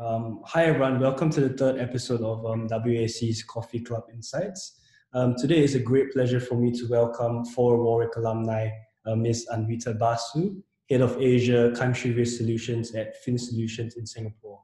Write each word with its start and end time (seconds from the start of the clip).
Um, 0.00 0.40
hi 0.46 0.64
everyone, 0.64 0.98
welcome 0.98 1.28
to 1.28 1.42
the 1.42 1.50
third 1.50 1.78
episode 1.78 2.22
of 2.22 2.46
um, 2.46 2.66
WAC's 2.68 3.42
Coffee 3.42 3.80
Club 3.80 4.04
Insights. 4.10 4.80
Um, 5.12 5.34
today 5.36 5.62
is 5.62 5.74
a 5.74 5.78
great 5.78 6.10
pleasure 6.10 6.40
for 6.40 6.54
me 6.54 6.72
to 6.72 6.88
welcome 6.88 7.44
four 7.44 7.84
Warwick 7.84 8.16
alumni, 8.16 8.70
uh, 9.04 9.14
Ms. 9.14 9.46
Anvita 9.52 9.98
Basu, 9.98 10.62
Head 10.88 11.02
of 11.02 11.20
Asia 11.20 11.70
Country 11.76 12.12
Risk 12.12 12.38
Solutions 12.38 12.94
at 12.94 13.14
Fitch 13.16 13.42
Solutions 13.42 13.96
in 13.98 14.06
Singapore. 14.06 14.62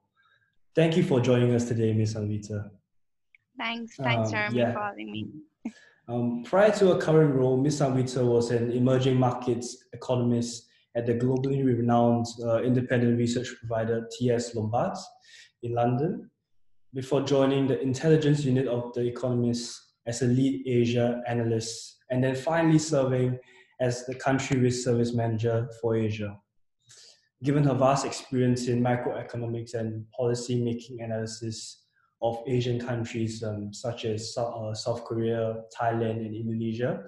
Thank 0.75 0.97
you 0.97 1.03
for 1.03 1.21
joining 1.21 1.55
us 1.55 1.69
today, 1.69 1.93
Ms. 1.93 2.15
Anvita. 2.15 2.71
Thanks, 3.59 3.95
thanks, 3.97 4.29
um, 4.29 4.33
Jeremy, 4.33 4.59
yeah. 4.59 4.73
for 4.73 4.81
having 4.81 5.13
me. 5.13 5.29
Um, 6.09 6.45
prior 6.45 6.71
to 6.77 6.95
her 6.95 6.99
current 6.99 7.35
role, 7.35 7.59
Ms. 7.59 7.83
Anvita 7.83 8.25
was 8.25 8.51
an 8.53 8.71
emerging 8.71 9.19
markets 9.19 9.85
economist 9.93 10.65
at 10.97 11.06
the 11.06 11.15
globally 11.15 11.65
renowned 11.65 12.26
uh, 12.42 12.62
independent 12.62 13.19
research 13.19 13.54
provider 13.58 14.08
TS 14.19 14.54
Lombard 14.54 14.97
in 15.62 15.74
London 15.74 16.30
before 16.95 17.21
joining 17.21 17.66
the 17.66 17.79
intelligence 17.80 18.45
unit 18.45 18.66
of 18.66 18.93
The 18.95 19.07
Economist 19.07 19.79
as 20.07 20.23
a 20.23 20.27
lead 20.27 20.66
Asia 20.66 21.21
analyst, 21.29 21.98
and 22.11 22.24
then 22.24 22.35
finally 22.35 22.79
serving 22.79 23.38
as 23.80 24.07
the 24.07 24.15
country 24.15 24.59
risk 24.59 24.85
service 24.85 25.12
manager 25.12 25.69
for 25.80 25.97
Asia. 25.97 26.38
Given 27.45 27.65
her 27.65 27.74
vast 27.74 28.07
experience 28.07 28.69
in 28.69 28.83
macroeconomics 28.83 29.74
and 29.74 30.07
policy 30.16 30.63
making 30.63 31.02
analysis 31.02 31.83
of 32.23 32.38
Asian 32.47 32.80
countries 32.80 33.43
um, 33.43 33.74
such 33.74 34.07
as 34.07 34.35
uh, 34.38 34.73
South 34.73 35.05
Korea, 35.05 35.57
Thailand, 35.79 36.24
and 36.24 36.35
Indonesia, 36.35 37.02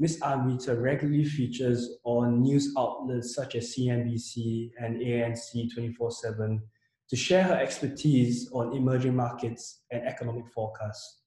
Ms. 0.00 0.20
Anvita 0.20 0.80
regularly 0.80 1.24
features 1.24 1.98
on 2.04 2.42
news 2.42 2.72
outlets 2.78 3.34
such 3.34 3.56
as 3.56 3.74
CNBC 3.74 4.70
and 4.78 5.00
ANC 5.00 5.72
24 5.74 6.10
7 6.12 6.62
to 7.08 7.16
share 7.16 7.42
her 7.42 7.58
expertise 7.58 8.48
on 8.52 8.76
emerging 8.76 9.16
markets 9.16 9.82
and 9.90 10.06
economic 10.06 10.46
forecasts. 10.54 11.22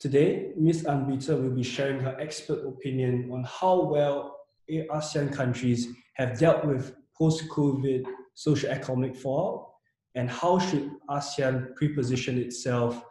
Today, 0.00 0.52
Ms. 0.56 0.84
Anvita 0.84 1.40
will 1.40 1.54
be 1.54 1.62
sharing 1.62 2.00
her 2.00 2.16
expert 2.20 2.66
opinion 2.66 3.30
on 3.32 3.44
how 3.44 3.82
well 3.82 4.38
ASEAN 4.70 5.32
countries 5.32 5.88
have 6.14 6.38
dealt 6.38 6.64
with 6.64 6.94
post-COVID 7.16 8.04
socio-economic 8.34 9.16
fallout 9.16 9.70
and 10.14 10.30
how 10.30 10.58
should 10.58 10.90
ASEAN 11.10 11.74
pre-position 11.76 12.38
itself 12.38 13.04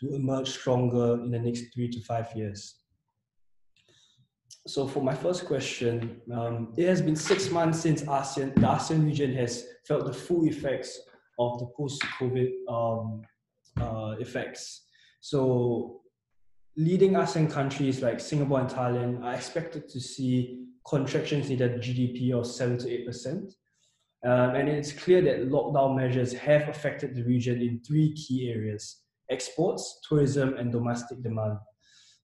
to 0.00 0.14
emerge 0.14 0.50
stronger 0.50 1.14
in 1.22 1.30
the 1.30 1.38
next 1.38 1.74
three 1.74 1.88
to 1.88 2.00
five 2.02 2.28
years. 2.34 2.77
So 4.66 4.86
for 4.86 5.02
my 5.02 5.14
first 5.14 5.46
question, 5.46 6.20
um, 6.32 6.72
it 6.76 6.86
has 6.86 7.02
been 7.02 7.16
six 7.16 7.50
months 7.50 7.80
since 7.80 8.02
ASEAN, 8.02 8.54
the 8.54 8.66
ASEAN 8.66 9.04
region 9.04 9.34
has 9.34 9.64
felt 9.86 10.06
the 10.06 10.12
full 10.12 10.46
effects 10.46 11.00
of 11.38 11.58
the 11.58 11.66
post-COVID 11.76 12.50
um, 12.68 13.22
uh, 13.80 14.16
effects. 14.18 14.86
So 15.20 16.00
leading 16.76 17.12
ASEAN 17.12 17.50
countries 17.50 18.02
like 18.02 18.20
Singapore 18.20 18.60
and 18.60 18.70
Thailand 18.70 19.24
are 19.24 19.34
expected 19.34 19.88
to 19.88 20.00
see 20.00 20.66
contractions 20.86 21.50
in 21.50 21.58
their 21.58 21.78
GDP 21.78 22.32
of 22.32 22.46
7 22.46 22.78
to 22.78 22.86
8%. 22.86 23.52
Um, 24.26 24.56
and 24.56 24.68
it's 24.68 24.92
clear 24.92 25.22
that 25.22 25.48
lockdown 25.48 25.96
measures 25.96 26.32
have 26.32 26.68
affected 26.68 27.14
the 27.14 27.22
region 27.22 27.62
in 27.62 27.80
three 27.80 28.14
key 28.14 28.50
areas 28.52 29.02
exports, 29.30 30.00
tourism, 30.08 30.56
and 30.56 30.72
domestic 30.72 31.22
demand. 31.22 31.58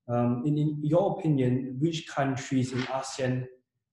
Um, 0.09 0.43
in, 0.45 0.59
in 0.59 0.81
your 0.83 1.19
opinion, 1.19 1.77
which 1.81 2.07
countries 2.09 2.73
in 2.73 2.81
ASEAN 2.83 3.47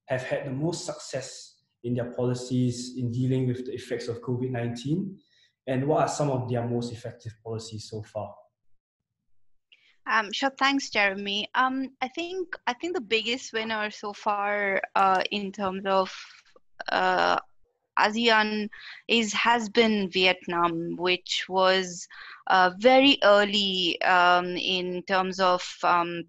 have 0.06 0.24
had 0.24 0.46
the 0.46 0.52
most 0.52 0.86
success 0.86 1.62
in 1.84 1.96
their 1.96 2.12
policies 2.12 2.96
in 2.98 3.12
dealing 3.12 3.48
with 3.48 3.66
the 3.66 3.74
effects 3.74 4.08
of 4.08 4.22
COVID 4.22 4.52
19? 4.52 5.18
And 5.68 5.88
what 5.88 6.02
are 6.02 6.08
some 6.08 6.30
of 6.30 6.50
their 6.50 6.68
most 6.68 6.92
effective 6.92 7.34
policies 7.44 7.88
so 7.90 8.02
far? 8.04 8.34
Um, 10.08 10.32
sure. 10.32 10.52
Thanks, 10.58 10.90
Jeremy. 10.90 11.48
Um, 11.56 11.90
I 12.02 12.08
think 12.10 12.56
I 12.68 12.74
think 12.74 12.96
the 12.96 13.02
biggest 13.02 13.54
winner 13.54 13.90
so 13.92 14.14
far 14.14 14.82
uh, 14.96 15.24
in 15.32 15.52
terms 15.52 15.84
of 15.86 16.12
uh, 16.90 17.40
ASEAN 18.06 18.70
is 19.08 19.34
has 19.34 19.70
been 19.70 20.10
Vietnam, 20.10 20.96
which 20.98 21.46
was 21.48 22.08
uh, 22.48 22.72
very 22.78 23.18
early 23.24 24.02
um, 24.02 24.58
in 24.58 25.04
terms 25.04 25.40
of 25.40 25.64
um, 25.84 26.24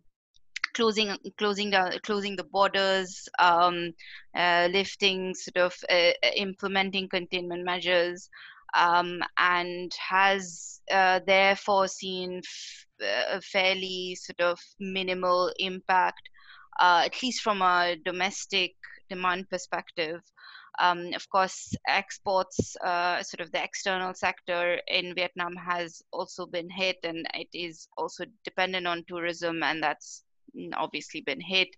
closing 0.74 1.16
closing 1.38 1.70
the 1.70 2.00
closing 2.02 2.36
the 2.36 2.44
borders, 2.44 3.28
um, 3.38 3.92
uh, 4.34 4.68
lifting 4.70 5.34
sort 5.34 5.58
of 5.66 5.74
uh, 5.90 6.12
implementing 6.36 7.08
containment 7.08 7.64
measures, 7.64 8.28
um, 8.74 9.20
and 9.38 9.92
has 9.94 10.80
uh, 10.90 11.20
therefore 11.26 11.88
seen 11.88 12.40
a 13.00 13.40
fairly 13.40 14.14
sort 14.14 14.40
of 14.40 14.58
minimal 14.78 15.52
impact, 15.58 16.28
uh, 16.80 17.02
at 17.04 17.22
least 17.22 17.42
from 17.42 17.62
a 17.62 17.96
domestic 18.04 18.74
demand 19.08 19.48
perspective. 19.50 20.20
Um, 20.78 21.12
of 21.14 21.28
course, 21.28 21.74
exports, 21.88 22.76
uh, 22.84 23.22
sort 23.22 23.40
of 23.40 23.52
the 23.52 23.62
external 23.62 24.14
sector 24.14 24.80
in 24.88 25.14
Vietnam 25.14 25.54
has 25.56 26.02
also 26.12 26.46
been 26.46 26.70
hit, 26.70 26.96
and 27.04 27.26
it 27.34 27.48
is 27.52 27.88
also 27.96 28.24
dependent 28.44 28.86
on 28.86 29.04
tourism, 29.06 29.62
and 29.62 29.82
that's 29.82 30.24
obviously 30.76 31.20
been 31.20 31.40
hit. 31.40 31.68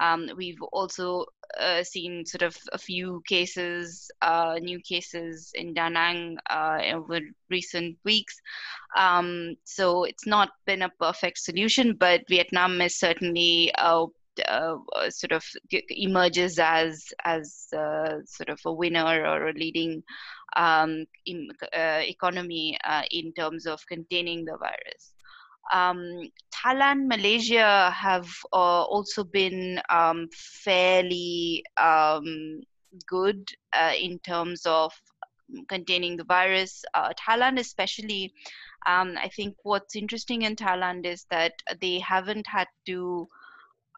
Um, 0.00 0.28
we've 0.36 0.62
also 0.72 1.26
uh, 1.60 1.82
seen 1.82 2.24
sort 2.24 2.42
of 2.42 2.56
a 2.72 2.78
few 2.78 3.22
cases, 3.26 4.10
uh, 4.22 4.58
new 4.60 4.80
cases 4.80 5.50
in 5.54 5.74
Da 5.74 5.88
Nang 5.88 6.36
uh, 6.50 6.80
over 6.94 7.20
recent 7.50 7.96
weeks. 8.04 8.34
Um, 8.96 9.56
so 9.64 10.04
it's 10.04 10.26
not 10.26 10.50
been 10.66 10.82
a 10.82 10.92
perfect 11.00 11.38
solution, 11.38 11.94
but 11.98 12.22
Vietnam 12.28 12.80
is 12.80 12.98
certainly 12.98 13.72
uh, 14.48 14.76
sort 15.10 15.32
of 15.32 15.44
emerges 15.90 16.58
as 16.58 17.06
as 17.24 17.68
uh, 17.76 18.18
sort 18.24 18.48
of 18.48 18.60
a 18.64 18.72
winner 18.72 19.04
or 19.04 19.48
a 19.48 19.52
leading 19.52 20.02
um, 20.56 21.04
in, 21.26 21.48
uh, 21.76 22.00
economy 22.02 22.78
uh, 22.84 23.02
in 23.10 23.32
terms 23.32 23.66
of 23.66 23.80
containing 23.86 24.44
the 24.44 24.56
virus 24.58 25.12
um, 25.70 26.30
Thailand, 26.52 27.06
Malaysia 27.06 27.90
have 27.90 28.28
uh, 28.52 28.82
also 28.84 29.24
been 29.24 29.80
um, 29.90 30.28
fairly 30.32 31.64
um, 31.80 32.60
good 33.06 33.48
uh, 33.72 33.92
in 33.98 34.18
terms 34.20 34.66
of 34.66 34.92
containing 35.68 36.16
the 36.16 36.24
virus. 36.24 36.84
Thailand, 36.94 37.58
especially, 37.58 38.32
um, 38.86 39.16
I 39.18 39.28
think 39.28 39.56
what's 39.62 39.96
interesting 39.96 40.42
in 40.42 40.56
Thailand 40.56 41.06
is 41.06 41.26
that 41.30 41.52
they 41.80 41.98
haven't 42.00 42.46
had 42.46 42.68
to 42.86 43.28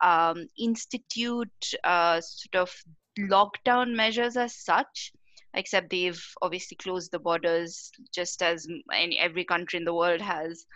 um, 0.02 0.46
institute 0.58 1.74
uh, 1.84 2.20
sort 2.20 2.68
of 2.68 2.74
lockdown 3.18 3.94
measures 3.94 4.36
as 4.36 4.56
such 4.56 5.12
except 5.56 5.88
they've 5.90 6.24
obviously 6.42 6.76
closed 6.76 7.12
the 7.12 7.18
borders 7.18 7.92
just 8.12 8.42
as 8.42 8.66
any, 8.92 9.18
every 9.18 9.44
country 9.44 9.78
in 9.78 9.84
the 9.84 9.94
world 9.94 10.20
has 10.20 10.66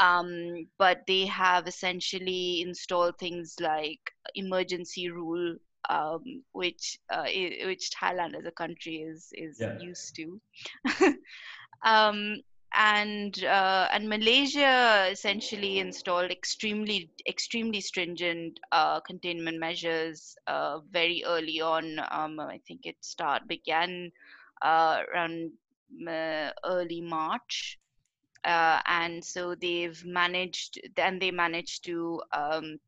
um, 0.00 0.66
but 0.78 1.02
they 1.06 1.26
have 1.26 1.68
essentially 1.68 2.62
installed 2.62 3.18
things 3.18 3.54
like 3.60 4.00
emergency 4.34 5.10
rule 5.10 5.56
um, 5.90 6.42
which 6.52 6.98
uh, 7.10 7.24
which 7.66 7.90
Thailand 7.90 8.36
as 8.36 8.46
a 8.46 8.50
country 8.50 8.96
is 8.96 9.28
is 9.32 9.58
yeah. 9.60 9.78
used 9.78 10.16
to. 10.16 10.40
um, 11.84 12.40
and 12.76 13.44
uh, 13.44 13.88
and 13.92 14.08
Malaysia 14.08 15.08
essentially 15.10 15.78
installed 15.78 16.30
extremely 16.30 17.10
extremely 17.28 17.80
stringent 17.80 18.58
uh, 18.72 19.00
containment 19.00 19.58
measures 19.58 20.36
uh, 20.46 20.80
very 20.90 21.22
early 21.26 21.60
on. 21.60 22.00
Um, 22.10 22.40
I 22.40 22.60
think 22.66 22.80
it 22.84 22.96
start 23.00 23.46
began 23.46 24.10
uh, 24.62 25.02
around 25.12 25.52
uh, 26.08 26.50
early 26.64 27.00
March, 27.00 27.78
uh, 28.44 28.80
and 28.86 29.24
so 29.24 29.54
they've 29.54 30.04
managed 30.04 30.80
and 30.96 31.22
they 31.22 31.30
managed 31.30 31.84
to 31.84 32.20
um, 32.32 32.78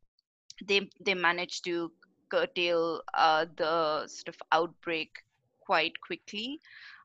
they 0.66 0.88
they 1.00 1.14
managed 1.14 1.64
to 1.64 1.92
curtail 2.28 3.02
the 3.14 4.06
sort 4.08 4.28
of 4.28 4.36
outbreak 4.50 5.10
quite 5.60 6.00
quickly 6.00 6.60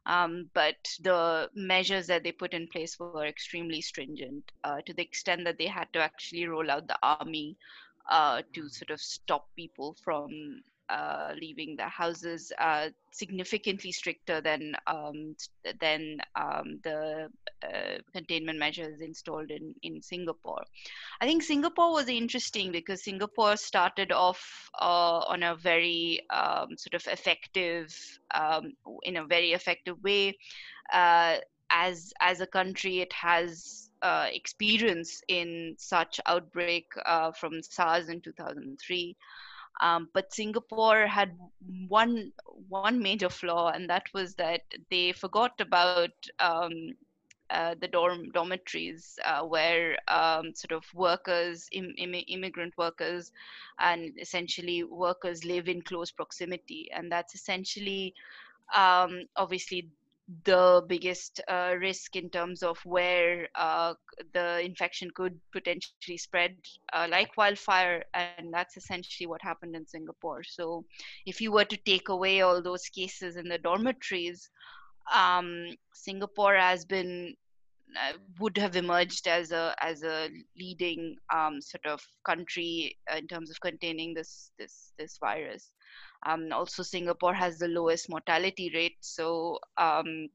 um, 0.05 0.49
but 0.53 0.75
the 1.01 1.49
measures 1.53 2.07
that 2.07 2.23
they 2.23 2.31
put 2.31 2.53
in 2.53 2.67
place 2.67 2.97
were 2.99 3.25
extremely 3.25 3.81
stringent 3.81 4.51
uh, 4.63 4.81
to 4.85 4.93
the 4.93 5.03
extent 5.03 5.43
that 5.45 5.57
they 5.57 5.67
had 5.67 5.91
to 5.93 5.99
actually 5.99 6.47
roll 6.47 6.69
out 6.71 6.87
the 6.87 6.97
army 7.03 7.57
uh, 8.09 8.41
to 8.53 8.69
sort 8.69 8.89
of 8.89 8.99
stop 8.99 9.47
people 9.55 9.95
from 10.03 10.61
uh, 10.91 11.33
leaving 11.39 11.75
their 11.75 11.89
houses 11.89 12.51
uh, 12.59 12.89
significantly 13.11 13.91
stricter 13.91 14.41
than 14.41 14.75
um, 14.87 15.35
than 15.79 16.17
um, 16.35 16.79
the 16.83 17.29
uh, 17.63 17.97
containment 18.13 18.59
measures 18.59 19.01
installed 19.01 19.51
in 19.51 19.73
in 19.83 20.01
Singapore. 20.01 20.63
I 21.21 21.25
think 21.25 21.43
Singapore 21.43 21.93
was 21.93 22.09
interesting 22.09 22.71
because 22.71 23.03
Singapore 23.03 23.55
started 23.57 24.11
off 24.11 24.69
uh, 24.79 25.19
on 25.27 25.43
a 25.43 25.55
very 25.55 26.21
um, 26.29 26.77
sort 26.77 26.95
of 26.95 27.07
effective 27.07 27.95
um, 28.35 28.73
in 29.03 29.17
a 29.17 29.25
very 29.25 29.53
effective 29.53 29.97
way 30.03 30.37
uh, 30.91 31.37
as 31.71 32.13
as 32.19 32.41
a 32.41 32.47
country, 32.47 32.99
it 32.99 33.13
has 33.13 33.89
uh, 34.01 34.27
experience 34.31 35.21
in 35.27 35.75
such 35.77 36.19
outbreak 36.25 36.87
uh, 37.05 37.31
from 37.31 37.61
SARS 37.63 38.09
in 38.09 38.21
2003. 38.21 39.15
Um, 39.81 40.09
but 40.13 40.33
Singapore 40.33 41.07
had 41.07 41.31
one 41.87 42.31
one 42.69 42.93
major 43.01 43.29
flaw, 43.29 43.69
and 43.69 43.89
that 43.89 44.03
was 44.13 44.35
that 44.35 44.61
they 44.89 45.11
forgot 45.11 45.59
about 45.59 46.11
um, 46.39 46.71
uh, 47.49 47.75
the 47.79 47.87
dorm 47.87 48.29
dormitories 48.31 49.17
uh, 49.25 49.41
where 49.43 49.97
um, 50.07 50.53
sort 50.53 50.71
of 50.71 50.83
workers, 50.93 51.67
Im- 51.71 51.95
Im- 51.97 52.25
immigrant 52.27 52.73
workers, 52.77 53.31
and 53.79 54.11
essentially 54.19 54.83
workers 54.83 55.43
live 55.45 55.67
in 55.67 55.81
close 55.81 56.11
proximity, 56.11 56.89
and 56.95 57.11
that's 57.11 57.35
essentially 57.35 58.13
um, 58.75 59.23
obviously 59.35 59.89
the 60.45 60.83
biggest 60.87 61.41
uh, 61.47 61.75
risk 61.79 62.15
in 62.15 62.29
terms 62.29 62.63
of 62.63 62.77
where 62.85 63.47
uh, 63.55 63.93
the 64.33 64.61
infection 64.63 65.09
could 65.15 65.39
potentially 65.51 66.17
spread 66.17 66.55
uh, 66.93 67.07
like 67.09 67.35
wildfire 67.37 68.03
and 68.13 68.53
that's 68.53 68.77
essentially 68.77 69.27
what 69.27 69.41
happened 69.41 69.75
in 69.75 69.85
singapore. 69.87 70.43
So 70.43 70.85
if 71.25 71.41
you 71.41 71.51
were 71.51 71.65
to 71.65 71.77
take 71.77 72.09
away 72.09 72.41
all 72.41 72.61
those 72.61 72.85
cases 72.87 73.35
in 73.35 73.47
the 73.47 73.57
dormitories 73.57 74.49
um, 75.13 75.67
singapore 75.93 76.55
has 76.55 76.85
been 76.85 77.35
uh, 77.99 78.13
would 78.39 78.57
have 78.57 78.75
emerged 78.75 79.27
as 79.27 79.51
a 79.51 79.75
as 79.81 80.03
a 80.03 80.29
leading 80.57 81.15
um, 81.33 81.59
sort 81.61 81.85
of 81.85 82.01
country 82.25 82.95
in 83.17 83.27
terms 83.27 83.49
of 83.49 83.59
containing 83.59 84.13
this 84.13 84.51
this 84.57 84.93
this 84.97 85.17
virus 85.19 85.71
um, 86.25 86.51
also, 86.51 86.83
Singapore 86.83 87.33
has 87.33 87.57
the 87.57 87.67
lowest 87.67 88.09
mortality 88.09 88.71
rate, 88.73 88.97
so 89.01 89.59
um, 89.77 90.29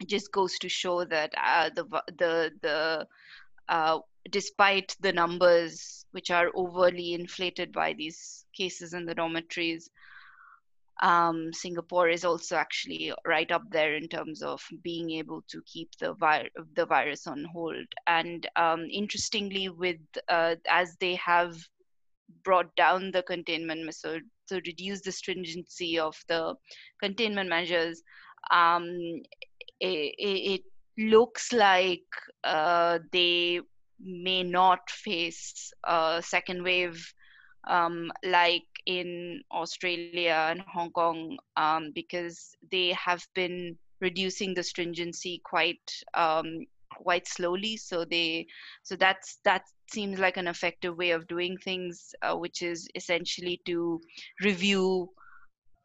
it 0.00 0.08
just 0.08 0.32
goes 0.32 0.58
to 0.58 0.68
show 0.68 1.04
that 1.04 1.32
uh, 1.36 1.70
the 1.74 1.84
the 2.18 2.50
the 2.62 3.06
uh, 3.68 3.98
despite 4.30 4.96
the 5.00 5.12
numbers 5.12 6.04
which 6.12 6.30
are 6.30 6.50
overly 6.54 7.14
inflated 7.14 7.72
by 7.72 7.92
these 7.92 8.44
cases 8.56 8.94
in 8.94 9.04
the 9.06 9.14
dormitories, 9.14 9.90
um, 11.02 11.52
Singapore 11.52 12.08
is 12.08 12.24
also 12.24 12.56
actually 12.56 13.12
right 13.26 13.50
up 13.50 13.62
there 13.70 13.94
in 13.94 14.08
terms 14.08 14.42
of 14.42 14.62
being 14.82 15.10
able 15.10 15.42
to 15.48 15.62
keep 15.66 15.90
the, 15.98 16.14
vi- 16.14 16.48
the 16.76 16.86
virus 16.86 17.26
on 17.26 17.44
hold. 17.52 17.86
And 18.06 18.46
um, 18.56 18.86
interestingly, 18.90 19.68
with 19.68 20.00
uh, 20.28 20.56
as 20.68 20.96
they 21.00 21.16
have 21.16 21.56
brought 22.44 22.74
down 22.76 23.10
the 23.10 23.22
containment 23.22 23.84
method 23.84 24.22
to 24.48 24.56
reduce 24.66 25.00
the 25.02 25.12
stringency 25.12 25.98
of 25.98 26.16
the 26.28 26.54
containment 27.02 27.48
measures, 27.48 28.02
um, 28.50 28.88
it, 29.80 30.14
it, 30.18 30.60
looks 30.96 31.52
like 31.52 32.06
uh, 32.44 33.00
they 33.10 33.60
may 33.98 34.44
not 34.44 34.88
face 34.88 35.72
a 35.82 36.22
second 36.24 36.62
wave 36.62 37.12
um, 37.66 38.12
like 38.24 38.62
in 38.86 39.42
Australia 39.50 40.46
and 40.50 40.60
Hong 40.60 40.90
Kong 40.90 41.36
um, 41.56 41.90
because 41.94 42.54
they 42.70 42.90
have 42.92 43.26
been 43.34 43.76
reducing 44.00 44.54
the 44.54 44.62
stringency 44.62 45.40
quite 45.44 45.90
um, 46.14 46.64
quite 46.96 47.26
slowly 47.26 47.76
so 47.76 48.04
they 48.04 48.46
so 48.82 48.96
that's 48.96 49.38
that 49.44 49.62
seems 49.90 50.18
like 50.18 50.36
an 50.36 50.48
effective 50.48 50.96
way 50.96 51.10
of 51.10 51.26
doing 51.26 51.56
things 51.58 52.14
uh, 52.22 52.34
which 52.34 52.62
is 52.62 52.88
essentially 52.94 53.60
to 53.66 54.00
review 54.42 55.08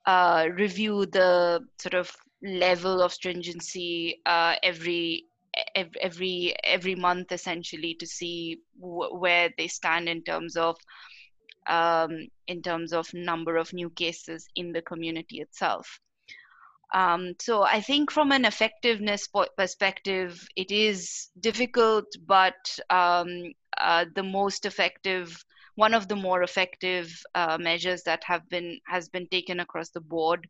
uh, 0.05 0.47
review 0.55 1.05
the 1.07 1.59
sort 1.77 1.93
of 1.93 2.11
level 2.41 3.01
of 3.01 3.13
stringency 3.13 4.21
uh, 4.25 4.55
every 4.63 5.25
every 5.75 6.55
every 6.63 6.95
month 6.95 7.31
essentially 7.31 7.93
to 7.95 8.07
see 8.07 8.59
where 8.77 9.49
they 9.57 9.67
stand 9.67 10.07
in 10.07 10.23
terms 10.23 10.55
of 10.55 10.77
um, 11.67 12.27
in 12.47 12.61
terms 12.61 12.93
of 12.93 13.13
number 13.13 13.57
of 13.57 13.73
new 13.73 13.89
cases 13.91 14.47
in 14.55 14.71
the 14.71 14.81
community 14.81 15.39
itself 15.39 15.99
um, 16.93 17.35
so 17.39 17.63
I 17.63 17.81
think 17.81 18.11
from 18.11 18.31
an 18.31 18.45
effectiveness 18.45 19.29
perspective, 19.57 20.47
it 20.55 20.71
is 20.71 21.29
difficult, 21.39 22.05
but 22.25 22.79
um, 22.89 23.51
uh, 23.77 24.05
the 24.15 24.23
most 24.23 24.65
effective, 24.65 25.43
one 25.75 25.93
of 25.93 26.07
the 26.07 26.15
more 26.15 26.41
effective 26.41 27.11
uh, 27.35 27.57
measures 27.59 28.03
that 28.03 28.23
have 28.23 28.47
been 28.49 28.79
has 28.87 29.07
been 29.07 29.27
taken 29.27 29.59
across 29.59 29.89
the 29.89 30.01
board 30.01 30.47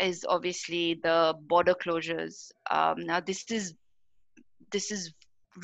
is 0.00 0.26
obviously 0.28 0.98
the 1.02 1.34
border 1.42 1.74
closures. 1.74 2.50
Um, 2.70 3.06
now 3.06 3.20
this 3.20 3.44
is 3.50 3.74
this 4.72 4.90
is 4.90 5.12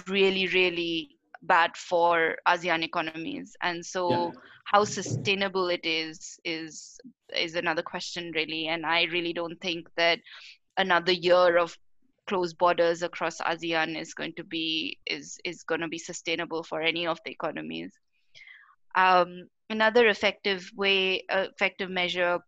really 0.09 0.47
really 0.49 1.17
bad 1.43 1.76
for 1.76 2.37
ASEAN 2.47 2.82
economies. 2.82 3.56
And 3.62 3.85
so 3.85 4.11
yeah. 4.11 4.31
How 4.66 4.84
sustainable 4.84 5.68
it 5.68 5.84
is 5.84 6.38
is 6.44 6.98
is 7.34 7.54
another 7.54 7.82
question 7.82 8.32
really. 8.34 8.66
And 8.66 8.84
I 8.84 9.04
really 9.04 9.32
don't 9.32 9.60
think 9.60 9.88
that 9.96 10.18
another 10.76 11.12
year 11.12 11.56
of 11.56 11.76
closed 12.26 12.58
borders 12.58 13.02
across 13.02 13.40
ASEAN 13.40 13.98
is 13.98 14.12
going 14.12 14.34
to 14.36 14.44
be 14.44 14.98
is 15.06 15.38
is 15.44 15.62
going 15.62 15.80
to 15.80 15.88
be 15.88 15.98
sustainable 15.98 16.64
for 16.64 16.82
any 16.82 17.06
of 17.06 17.18
the 17.24 17.30
economies. 17.30 17.92
Um, 18.96 19.48
another 19.70 20.08
effective 20.08 20.68
way, 20.74 21.22
uh, 21.30 21.46
effective 21.52 21.90
measure 21.90 22.40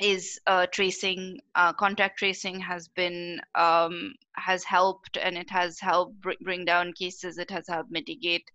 is 0.00 0.38
uh, 0.46 0.66
tracing 0.72 1.40
uh, 1.56 1.72
contact 1.72 2.18
tracing 2.18 2.60
has 2.60 2.86
been 2.86 3.40
um, 3.56 4.14
has 4.36 4.62
helped 4.62 5.16
and 5.16 5.36
it 5.36 5.50
has 5.50 5.80
helped 5.80 6.20
br- 6.20 6.42
bring 6.44 6.64
down 6.64 6.92
cases 6.92 7.36
it 7.36 7.50
has 7.50 7.66
helped 7.66 7.90
mitigate 7.90 8.48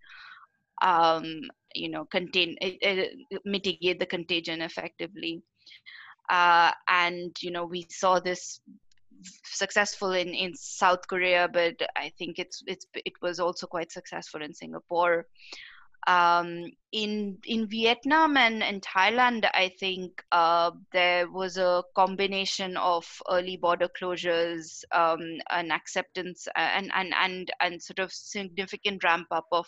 um, 0.81 1.41
you 1.73 1.89
know 1.89 2.05
contain 2.05 2.55
it, 2.61 2.77
it, 2.81 3.41
mitigate 3.45 3.99
the 3.99 4.05
contagion 4.05 4.61
effectively. 4.61 5.41
Uh, 6.29 6.71
and 6.87 7.35
you 7.41 7.51
know 7.51 7.65
we 7.65 7.85
saw 7.89 8.19
this 8.19 8.61
successful 9.45 10.11
in 10.11 10.29
in 10.29 10.53
south 10.55 11.07
korea 11.07 11.47
but 11.53 11.75
i 11.95 12.11
think 12.17 12.39
it's 12.39 12.61
it's 12.67 12.85
it 12.93 13.13
was 13.21 13.39
also 13.39 13.65
quite 13.65 13.91
successful 13.91 14.41
in 14.41 14.53
singapore 14.53 15.25
um, 16.07 16.65
in 16.91 17.37
in 17.45 17.67
Vietnam 17.67 18.37
and, 18.37 18.61
and 18.61 18.81
Thailand, 18.81 19.49
I 19.53 19.71
think 19.79 20.23
uh, 20.31 20.71
there 20.91 21.29
was 21.29 21.57
a 21.57 21.83
combination 21.95 22.77
of 22.77 23.05
early 23.29 23.57
border 23.57 23.87
closures 23.99 24.83
um, 24.91 25.21
and 25.49 25.71
acceptance 25.71 26.47
and, 26.55 26.91
and 26.93 27.13
and 27.13 27.51
and 27.61 27.81
sort 27.81 27.99
of 27.99 28.11
significant 28.11 29.03
ramp 29.03 29.27
up 29.31 29.47
of 29.51 29.65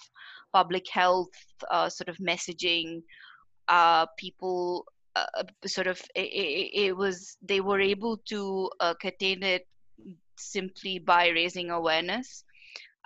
public 0.53 0.85
health 0.89 1.33
uh, 1.71 1.89
sort 1.89 2.09
of 2.09 2.17
messaging. 2.17 3.01
Uh, 3.67 4.05
people 4.17 4.85
uh, 5.15 5.43
sort 5.65 5.87
of 5.87 5.99
it, 6.15 6.69
it, 6.73 6.97
was 6.97 7.37
they 7.41 7.61
were 7.61 7.81
able 7.81 8.17
to 8.17 8.69
uh, 8.79 8.93
contain 9.01 9.41
it 9.41 9.67
simply 10.37 10.99
by 10.99 11.29
raising 11.29 11.71
awareness 11.71 12.44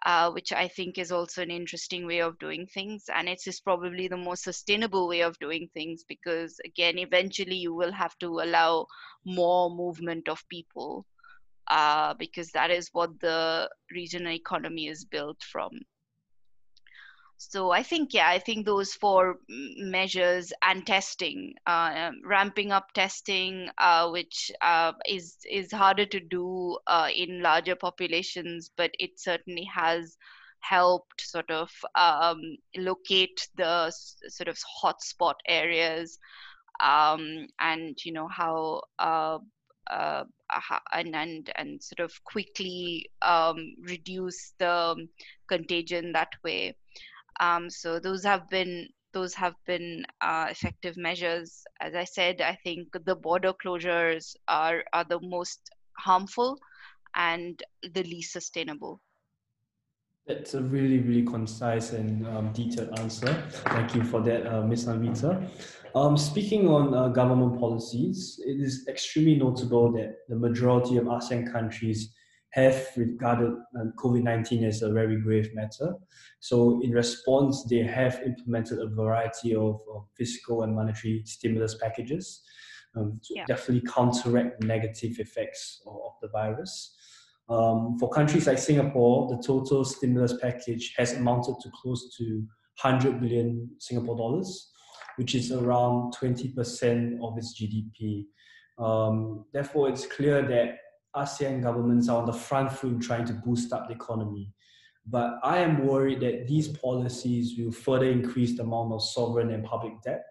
uh, 0.06 0.32
which 0.32 0.52
I 0.54 0.68
think 0.68 0.98
is 0.98 1.12
also 1.12 1.42
an 1.42 1.52
interesting 1.52 2.06
way 2.06 2.20
of 2.20 2.40
doing 2.40 2.68
things. 2.68 3.06
And 3.14 3.28
it 3.28 3.42
is 3.48 3.60
probably 3.60 4.08
the 4.08 4.18
most 4.18 4.44
sustainable 4.44 5.08
way 5.08 5.22
of 5.22 5.38
doing 5.40 5.70
things 5.74 6.04
because, 6.08 6.60
again, 6.66 6.98
eventually 6.98 7.56
you 7.56 7.74
will 7.74 7.92
have 7.92 8.18
to 8.20 8.40
allow 8.40 8.88
more 9.26 9.70
movement 9.70 10.30
of 10.30 10.48
people 10.50 11.06
uh, 11.70 12.14
because 12.16 12.52
that 12.52 12.72
is 12.72 12.90
what 12.94 13.20
the 13.20 13.70
regional 13.92 14.34
economy 14.34 14.88
is 14.88 15.06
built 15.06 15.42
from 15.44 15.70
so 17.42 17.72
i 17.72 17.82
think 17.82 18.14
yeah 18.14 18.28
i 18.28 18.38
think 18.38 18.66
those 18.66 18.94
four 18.94 19.38
measures 19.48 20.52
and 20.62 20.86
testing 20.86 21.54
uh, 21.68 21.92
um, 21.96 22.22
ramping 22.26 22.72
up 22.74 22.92
testing 22.94 23.70
uh, 23.78 24.10
which 24.10 24.52
uh, 24.62 24.92
is 25.08 25.38
is 25.50 25.72
harder 25.72 26.06
to 26.06 26.20
do 26.20 26.78
uh, 26.88 27.08
in 27.16 27.42
larger 27.42 27.76
populations 27.76 28.70
but 28.76 28.92
it 29.00 29.18
certainly 29.18 29.64
has 29.64 30.18
helped 30.60 31.22
sort 31.22 31.50
of 31.50 31.72
um, 31.96 32.42
locate 32.76 33.48
the 33.56 33.90
sort 34.28 34.50
of 34.50 34.58
hotspot 34.84 35.36
areas 35.48 36.20
um, 36.84 37.48
and 37.62 37.98
you 38.04 38.12
know 38.12 38.28
how 38.28 38.82
uh, 39.00 39.38
uh, 39.90 40.24
and, 40.94 41.16
and 41.16 41.52
and 41.56 41.82
sort 41.82 42.00
of 42.00 42.14
quickly 42.24 43.10
um, 43.22 43.76
reduce 43.88 44.54
the 44.60 45.08
contagion 45.48 46.12
that 46.12 46.30
way. 46.44 46.76
Um, 47.40 47.70
so 47.70 48.00
those 48.00 48.24
have 48.24 48.50
been 48.50 48.88
those 49.12 49.34
have 49.34 49.56
been 49.66 50.06
uh, 50.22 50.48
effective 50.50 50.96
measures. 50.96 51.64
As 51.82 51.96
I 51.96 52.04
said, 52.04 52.42
I 52.42 52.58
think 52.64 52.90
the 53.06 53.16
border 53.16 53.54
closures 53.54 54.36
are 54.48 54.84
are 54.94 55.06
the 55.06 55.20
most 55.22 55.70
harmful 55.98 56.58
and 57.16 57.62
the 57.94 58.04
least 58.04 58.34
sustainable. 58.34 59.02
That's 60.28 60.54
a 60.54 60.62
really, 60.62 61.00
really 61.00 61.26
concise 61.26 61.94
and 61.94 62.28
um, 62.28 62.54
detailed 62.54 63.00
answer. 63.00 63.34
Thank 63.50 63.96
you 63.96 64.04
for 64.04 64.22
that, 64.22 64.46
uh, 64.46 64.62
Ms. 64.62 64.86
Anvita. 64.86 65.50
Um, 65.96 66.16
speaking 66.18 66.68
on 66.68 66.94
uh, 66.94 67.08
government 67.08 67.60
policies, 67.60 68.40
it 68.46 68.60
is 68.60 68.86
extremely 68.88 69.36
notable 69.36 69.92
that 69.94 70.18
the 70.28 70.36
majority 70.36 70.98
of 70.98 71.06
ASEAN 71.06 71.52
countries 71.52 72.14
have 72.52 72.88
regarded 72.96 73.52
um, 73.80 73.94
COVID 73.98 74.24
19 74.24 74.64
as 74.64 74.82
a 74.82 74.92
very 74.92 75.20
grave 75.22 75.54
matter. 75.54 75.94
So, 76.40 76.82
in 76.82 76.92
response, 76.92 77.66
they 77.70 77.84
have 77.84 78.22
implemented 78.26 78.80
a 78.80 78.88
variety 78.88 79.56
of, 79.56 79.80
of 79.94 80.06
fiscal 80.18 80.64
and 80.64 80.76
monetary 80.76 81.24
stimulus 81.26 81.76
packages 81.76 82.42
um, 82.96 83.20
to 83.24 83.34
yeah. 83.36 83.46
definitely 83.46 83.88
counteract 83.88 84.64
negative 84.64 85.20
effects 85.20 85.82
of, 85.86 85.96
of 85.96 86.14
the 86.22 86.30
virus. 86.30 86.96
Um, 87.50 87.98
for 88.00 88.10
countries 88.10 88.46
like 88.46 88.60
Singapore, 88.60 89.28
the 89.28 89.42
total 89.42 89.84
stimulus 89.84 90.34
package 90.40 90.94
has 90.98 91.14
amounted 91.14 91.56
to 91.62 91.70
close 91.82 92.16
to 92.18 92.44
100 92.82 93.20
billion 93.20 93.70
Singapore 93.80 94.16
dollars, 94.16 94.72
which 95.18 95.36
is 95.36 95.52
around 95.52 96.14
20% 96.14 97.18
of 97.22 97.38
its 97.38 97.60
GDP. 97.60 98.26
Um, 98.78 99.46
therefore, 99.52 99.90
it's 99.90 100.06
clear 100.06 100.42
that 100.44 100.78
ASEAN 101.16 101.62
governments 101.62 102.08
are 102.10 102.20
on 102.20 102.26
the 102.26 102.34
front 102.34 102.72
foot 102.72 102.92
in 102.92 103.00
trying 103.00 103.26
to 103.26 103.34
boost 103.34 103.74
up 103.74 103.88
the 103.88 103.94
economy. 103.94 104.52
But 105.08 105.40
I 105.44 105.60
am 105.60 105.86
worried 105.86 106.20
that 106.22 106.48
these 106.48 106.68
policies 106.68 107.58
will 107.58 107.72
further 107.72 108.06
increase 108.06 108.56
the 108.56 108.64
amount 108.64 108.94
of 108.94 109.04
sovereign 109.04 109.52
and 109.52 109.64
public 109.64 110.02
debt, 110.04 110.24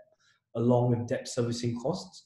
along 0.54 0.90
with 0.90 1.08
debt 1.08 1.28
servicing 1.28 1.78
costs. 1.80 2.24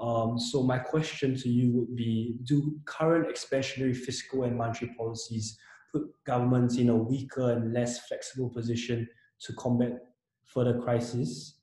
Um, 0.00 0.38
so 0.38 0.62
my 0.62 0.78
question 0.78 1.36
to 1.36 1.48
you 1.48 1.72
would 1.72 1.94
be, 1.94 2.36
do 2.42 2.80
current 2.84 3.28
expansionary 3.28 3.96
fiscal 3.96 4.42
and 4.42 4.56
monetary 4.56 4.92
policies 4.98 5.56
put 5.92 6.02
governments 6.24 6.78
in 6.78 6.88
a 6.88 6.96
weaker 6.96 7.52
and 7.52 7.72
less 7.72 8.06
flexible 8.08 8.50
position 8.50 9.08
to 9.40 9.52
combat 9.52 9.92
further 10.46 10.80
crises? 10.80 11.58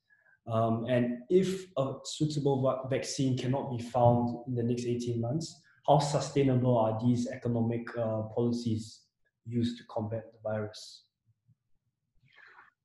Um, 0.48 0.86
and 0.88 1.20
if 1.30 1.66
a 1.78 1.96
suitable 2.06 2.88
vaccine 2.90 3.38
cannot 3.38 3.78
be 3.78 3.84
found 3.84 4.48
in 4.48 4.56
the 4.56 4.64
next 4.64 4.86
18 4.86 5.20
months, 5.20 5.62
how 5.88 6.00
sustainable 6.00 6.78
are 6.78 7.00
these 7.04 7.28
economic 7.28 7.88
uh, 7.98 8.24
policies 8.36 9.02
used 9.46 9.78
to 9.78 9.84
combat 9.90 10.32
the 10.32 10.40
virus? 10.44 11.04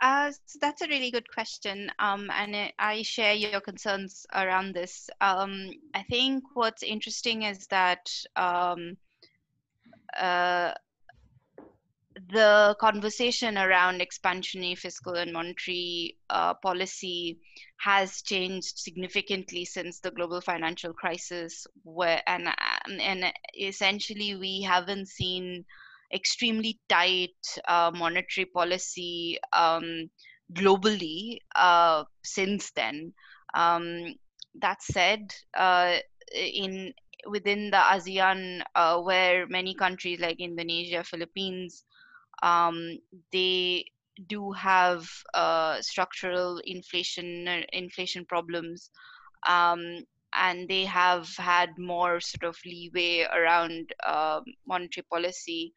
Uh, 0.00 0.31
so 0.45 0.59
that's 0.61 0.83
a 0.83 0.88
really 0.88 1.11
good 1.11 1.26
question, 1.33 1.91
um, 1.99 2.31
and 2.35 2.55
it, 2.55 2.75
I 2.79 3.00
share 3.00 3.33
your 3.33 3.62
concerns 3.62 4.26
around 4.35 4.75
this. 4.75 5.09
Um, 5.23 5.71
I 5.95 6.03
think 6.03 6.45
what's 6.53 6.83
interesting 6.83 7.45
is 7.45 7.67
that 7.69 8.11
um, 8.37 8.99
uh, 10.19 10.73
the 12.30 12.75
conversation 12.80 13.58
around 13.58 14.00
expansionary 14.00 14.76
fiscal 14.76 15.14
and 15.14 15.32
monetary 15.32 16.16
uh, 16.30 16.54
policy 16.54 17.38
has 17.78 18.23
changed 18.23 18.78
significantly 18.78 19.64
since 19.64 20.00
the 20.00 20.11
global 20.11 20.40
financial 20.40 20.92
crisis, 20.92 21.66
where 21.85 22.23
and 22.26 22.49
and 23.00 23.32
essentially 23.58 24.35
we 24.35 24.62
haven't 24.62 25.08
seen 25.08 25.64
extremely 26.14 26.78
tight 26.88 27.37
uh, 27.68 27.90
monetary 27.94 28.46
policy 28.46 29.38
um, 29.52 30.08
globally 30.54 31.38
uh, 31.54 32.04
since 32.25 32.70
then. 32.73 33.12
Um, 33.54 34.14
that 34.61 34.82
said, 34.82 35.35
uh, 35.54 35.99
in 36.35 36.94
within 37.28 37.70
the 37.70 37.76
ASEAN, 37.76 38.62
uh, 38.75 39.00
where 39.00 39.46
many 39.49 39.75
countries 39.75 40.20
like 40.20 40.40
Indonesia, 40.40 41.02
Philippines, 41.04 41.85
um, 42.43 42.99
they 43.33 43.85
do 44.28 44.52
have 44.52 45.07
uh, 45.35 45.81
structural 45.81 46.61
inflation 46.64 47.47
inflation 47.73 48.25
problems 48.26 48.90
um, 49.47 50.05
and 50.35 50.69
they 50.69 50.85
have 50.85 51.28
had 51.37 51.71
more 51.78 52.21
sort 52.21 52.45
of 52.49 52.57
leeway 52.64 53.26
around 53.35 53.90
uh, 54.07 54.40
monetary 54.66 55.05
policy 55.11 55.73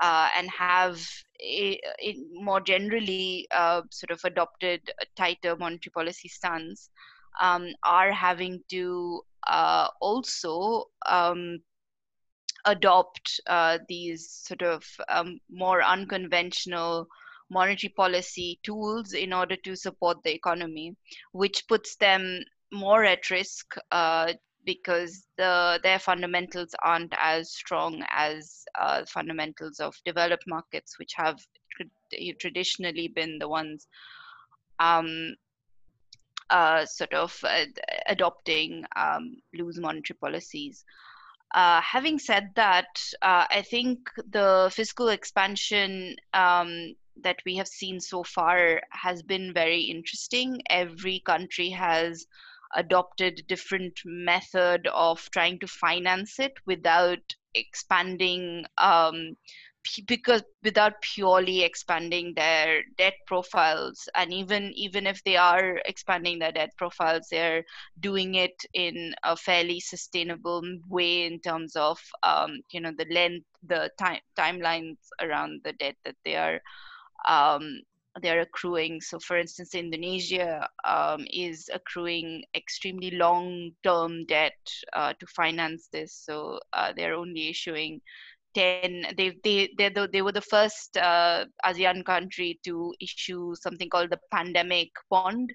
uh, 0.00 0.28
and 0.36 0.50
have 0.50 0.98
a, 1.42 1.80
a 2.02 2.16
more 2.32 2.60
generally 2.60 3.46
uh, 3.54 3.76
sort 3.84 4.10
of 4.10 4.20
adopted 4.24 4.80
a 5.00 5.06
tighter 5.16 5.56
monetary 5.56 5.90
policy 5.92 6.28
stance 6.28 6.90
um, 7.40 7.66
are 7.84 8.12
having 8.12 8.62
to 8.70 9.20
uh, 9.46 9.88
also 10.00 10.84
um, 11.06 11.58
adopt 12.64 13.40
uh, 13.46 13.78
these 13.88 14.28
sort 14.30 14.62
of 14.62 14.84
um, 15.08 15.40
more 15.50 15.82
unconventional 15.82 17.08
monetary 17.50 17.92
policy 17.96 18.58
tools 18.62 19.12
in 19.12 19.32
order 19.32 19.56
to 19.56 19.74
support 19.74 20.22
the 20.22 20.34
economy, 20.34 20.94
which 21.32 21.66
puts 21.66 21.96
them 21.96 22.42
more 22.70 23.04
at 23.04 23.30
risk 23.30 23.74
uh, 23.90 24.32
because 24.64 25.26
the 25.38 25.80
their 25.82 25.98
fundamentals 25.98 26.74
aren't 26.82 27.14
as 27.18 27.50
strong 27.52 28.04
as 28.10 28.64
uh, 28.78 29.02
fundamentals 29.06 29.80
of 29.80 29.94
developed 30.04 30.44
markets, 30.46 30.98
which 30.98 31.12
have 31.14 31.38
traditionally 32.38 33.08
been 33.08 33.38
the 33.38 33.48
ones 33.48 33.86
um, 34.78 35.34
uh, 36.50 36.84
sort 36.84 37.12
of 37.12 37.38
uh, 37.44 37.64
adopting 38.08 38.84
um, 38.96 39.36
loose 39.54 39.78
monetary 39.78 40.16
policies. 40.20 40.84
Uh, 41.54 41.80
having 41.80 42.18
said 42.18 42.50
that, 42.56 43.00
uh, 43.22 43.46
I 43.50 43.62
think 43.62 44.10
the 44.30 44.70
fiscal 44.72 45.08
expansion 45.08 46.16
um, 46.34 46.94
that 47.22 47.38
we 47.46 47.56
have 47.56 47.68
seen 47.68 48.00
so 48.00 48.22
far 48.22 48.82
has 48.90 49.22
been 49.22 49.52
very 49.54 49.80
interesting. 49.80 50.60
Every 50.68 51.20
country 51.20 51.70
has 51.70 52.26
adopted 52.74 53.44
different 53.48 53.98
method 54.04 54.86
of 54.92 55.30
trying 55.30 55.58
to 55.60 55.66
finance 55.66 56.38
it 56.38 56.52
without 56.66 57.34
expanding 57.54 58.64
um, 58.76 59.36
because 60.06 60.42
without 60.62 61.00
purely 61.02 61.62
expanding 61.62 62.32
their 62.34 62.82
debt 62.96 63.14
profiles 63.26 64.08
and 64.16 64.32
even 64.32 64.72
even 64.74 65.06
if 65.06 65.22
they 65.24 65.36
are 65.36 65.80
expanding 65.86 66.38
their 66.38 66.52
debt 66.52 66.70
profiles 66.76 67.26
they're 67.30 67.64
doing 68.00 68.34
it 68.34 68.64
in 68.74 69.14
a 69.24 69.36
fairly 69.36 69.80
sustainable 69.80 70.62
way 70.88 71.24
in 71.24 71.40
terms 71.40 71.76
of 71.76 72.00
um, 72.22 72.60
you 72.70 72.80
know 72.80 72.92
the 72.98 73.06
length 73.10 73.46
the 73.66 73.90
time 73.98 74.20
timelines 74.36 74.98
around 75.20 75.60
the 75.64 75.72
debt 75.74 75.96
that 76.04 76.16
they 76.24 76.36
are 76.36 76.60
um, 77.28 77.80
they're 78.20 78.40
accruing. 78.40 79.00
So, 79.00 79.18
for 79.18 79.38
instance, 79.38 79.74
Indonesia 79.74 80.68
um, 80.84 81.24
is 81.30 81.70
accruing 81.72 82.44
extremely 82.54 83.10
long 83.12 83.72
term 83.84 84.24
debt 84.26 84.58
uh, 84.92 85.12
to 85.18 85.26
finance 85.26 85.88
this. 85.92 86.12
So, 86.14 86.58
uh, 86.72 86.92
they're 86.96 87.14
only 87.14 87.48
issuing 87.48 88.00
10 88.58 89.14
they 89.16 89.28
they 89.44 89.70
they 89.78 89.88
the, 89.88 90.08
they 90.12 90.22
were 90.22 90.32
the 90.32 90.48
first 90.54 90.96
uh, 90.96 91.44
ASEAN 91.64 92.04
country 92.04 92.58
to 92.64 92.92
issue 93.00 93.54
something 93.54 93.88
called 93.88 94.10
the 94.10 94.20
pandemic 94.32 94.90
bond 95.10 95.52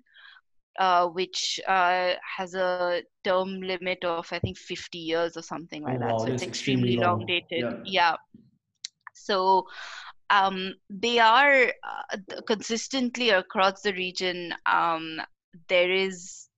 uh, 0.79 1.07
which 1.07 1.59
uh, 1.67 2.13
has 2.37 2.55
a 2.55 3.03
term 3.23 3.61
limit 3.61 4.03
of 4.03 4.27
I 4.31 4.39
think 4.39 4.57
50 4.57 4.97
years 4.97 5.37
or 5.37 5.41
something 5.41 5.83
like 5.83 5.97
oh, 5.97 5.99
that. 5.99 6.19
So 6.19 6.25
it's 6.27 6.43
extremely, 6.43 6.97
long. 6.97 7.19
long 7.19 7.25
dated. 7.27 7.61
Yeah. 7.61 7.73
yeah. 7.85 8.15
So 9.13 9.67
um, 10.29 10.73
they 10.89 11.19
are 11.19 11.65
uh, 11.65 12.41
consistently 12.47 13.29
across 13.29 13.81
the 13.81 13.93
region. 13.93 14.53
Um, 14.65 15.21
there 15.69 15.91
is 15.91 16.49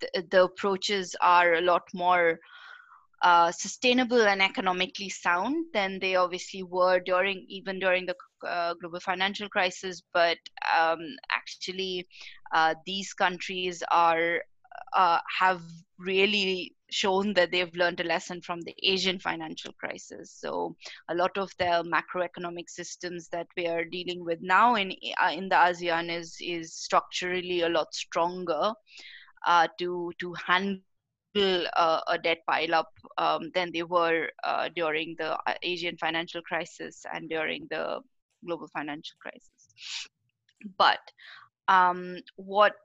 the, 0.00 0.24
the, 0.30 0.44
approaches 0.44 1.16
are 1.20 1.54
a 1.54 1.60
lot 1.60 1.82
more 1.92 2.38
uh, 3.22 3.50
sustainable 3.50 4.22
and 4.22 4.40
economically 4.40 5.08
sound 5.08 5.66
than 5.72 5.98
they 5.98 6.16
obviously 6.16 6.62
were 6.62 7.00
during 7.00 7.44
even 7.48 7.78
during 7.78 8.06
the 8.06 8.14
uh, 8.46 8.74
global 8.74 9.00
financial 9.00 9.48
crisis. 9.48 10.02
But 10.12 10.38
um, 10.76 11.00
actually, 11.32 12.06
uh, 12.54 12.74
these 12.86 13.12
countries 13.14 13.82
are 13.90 14.40
uh, 14.94 15.18
have 15.38 15.62
really 15.98 16.74
shown 16.90 17.34
that 17.34 17.50
they've 17.50 17.74
learned 17.74 18.00
a 18.00 18.04
lesson 18.04 18.40
from 18.40 18.60
the 18.62 18.74
Asian 18.82 19.18
financial 19.18 19.72
crisis. 19.74 20.32
So 20.38 20.76
a 21.10 21.14
lot 21.14 21.36
of 21.36 21.50
the 21.58 21.84
macroeconomic 21.84 22.70
systems 22.70 23.28
that 23.28 23.46
we 23.56 23.66
are 23.66 23.84
dealing 23.84 24.24
with 24.24 24.38
now 24.40 24.76
in 24.76 24.92
uh, 25.22 25.30
in 25.30 25.48
the 25.48 25.56
ASEAN 25.56 26.10
is 26.10 26.36
is 26.40 26.74
structurally 26.74 27.62
a 27.62 27.68
lot 27.68 27.92
stronger 27.94 28.72
uh, 29.46 29.68
to 29.78 30.12
to 30.20 30.34
handle 30.34 30.80
uh, 31.36 32.00
a 32.08 32.18
debt 32.18 32.38
pileup 32.48 32.86
um, 33.16 33.50
than 33.54 33.70
they 33.72 33.82
were 33.82 34.28
uh, 34.44 34.68
during 34.74 35.14
the 35.18 35.32
uh, 35.32 35.54
Asian 35.62 35.96
financial 35.96 36.42
crisis 36.42 37.04
and 37.12 37.28
during 37.28 37.66
the 37.70 38.00
global 38.44 38.68
financial 38.68 39.16
crisis. 39.20 39.68
But 40.76 41.00
um, 41.68 42.18
what 42.36 42.76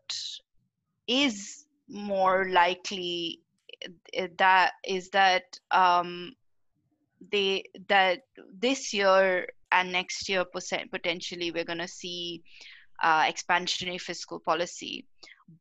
is 1.07 1.65
more 1.87 2.49
likely 2.49 3.39
that 4.37 4.71
is 4.87 5.09
that 5.09 5.43
um, 5.71 6.33
they 7.31 7.63
that 7.87 8.21
this 8.59 8.93
year 8.93 9.47
and 9.71 9.91
next 9.91 10.29
year 10.29 10.45
potentially 10.45 11.51
we're 11.51 11.63
going 11.63 11.79
to 11.79 11.87
see 11.87 12.43
uh, 13.01 13.23
expansionary 13.23 13.99
fiscal 13.99 14.39
policy 14.39 15.05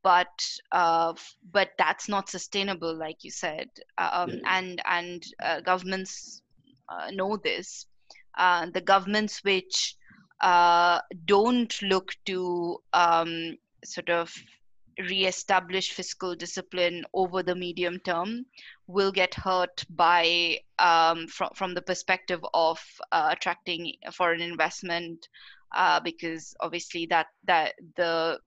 but 0.03 0.47
uh, 0.73 1.13
but 1.53 1.71
that's 1.79 2.09
not 2.09 2.29
sustainable 2.29 2.95
like 2.97 3.25
you 3.25 3.31
said 3.31 3.69
um, 3.99 4.31
yeah. 4.31 4.59
and 4.59 4.83
and 4.85 5.25
uh, 5.43 5.61
governments 5.61 6.43
uh, 6.89 7.11
know 7.11 7.37
this. 7.37 7.87
Uh, 8.37 8.67
the 8.73 8.81
governments 8.81 9.45
which 9.45 9.97
uh, 10.41 11.01
don't 11.27 11.81
look 11.83 12.15
to 12.25 12.79
um, 12.93 13.57
sort 13.85 14.11
of 14.11 14.33
re-establish 14.99 15.93
fiscal 15.93 16.35
discipline 16.35 17.05
over 17.15 17.43
the 17.43 17.55
medium 17.55 17.99
term 18.01 18.45
will 18.87 19.11
get 19.11 19.35
hurt 19.35 19.85
by 19.91 20.59
um, 20.79 21.27
from 21.29 21.51
from 21.55 21.75
the 21.75 21.83
perspective 21.83 22.45
of 22.53 22.79
uh, 23.13 23.29
attracting 23.33 23.95
foreign 24.13 24.41
investment 24.43 25.29
uh, 25.75 26.01
because 26.01 26.55
obviously 26.61 27.07
that 27.07 27.27
that 27.45 27.75
the 27.97 28.39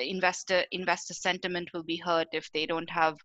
investor 0.00 0.64
investor 0.72 1.14
sentiment 1.14 1.68
will 1.72 1.82
be 1.82 1.96
hurt 1.96 2.28
if 2.32 2.50
they 2.52 2.66
don't 2.66 2.90
have 2.90 3.16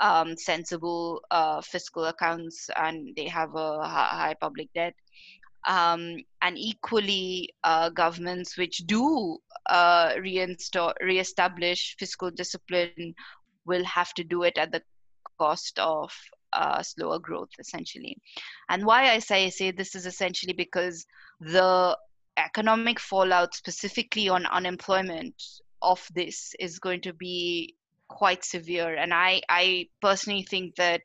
um, 0.00 0.36
sensible 0.36 1.20
uh, 1.30 1.60
fiscal 1.60 2.06
accounts 2.06 2.70
and 2.76 3.14
they 3.16 3.28
have 3.28 3.54
a 3.54 3.86
high 3.86 4.34
public 4.40 4.68
debt 4.74 4.94
um, 5.66 6.16
and 6.42 6.56
equally 6.56 7.52
uh, 7.64 7.90
governments 7.90 8.56
which 8.56 8.78
do 8.86 9.38
uh, 9.68 10.14
reestablish 10.22 11.96
fiscal 11.98 12.30
discipline 12.30 13.14
will 13.66 13.84
have 13.84 14.12
to 14.14 14.24
do 14.24 14.42
it 14.42 14.56
at 14.56 14.72
the 14.72 14.82
cost 15.38 15.78
of 15.78 16.12
uh, 16.52 16.82
slower 16.82 17.18
growth, 17.18 17.50
essentially. 17.58 18.16
And 18.68 18.84
why 18.84 19.10
I 19.10 19.18
say 19.18 19.46
I 19.46 19.50
say 19.50 19.70
this 19.70 19.94
is 19.94 20.06
essentially 20.06 20.52
because 20.52 21.06
the 21.40 21.96
economic 22.36 22.98
fallout, 22.98 23.54
specifically 23.54 24.28
on 24.28 24.46
unemployment, 24.46 25.34
of 25.82 26.06
this 26.14 26.54
is 26.58 26.78
going 26.78 27.02
to 27.02 27.12
be 27.12 27.74
quite 28.08 28.44
severe. 28.44 28.94
And 28.94 29.14
I, 29.14 29.42
I 29.48 29.88
personally 30.00 30.42
think 30.42 30.76
that 30.76 31.02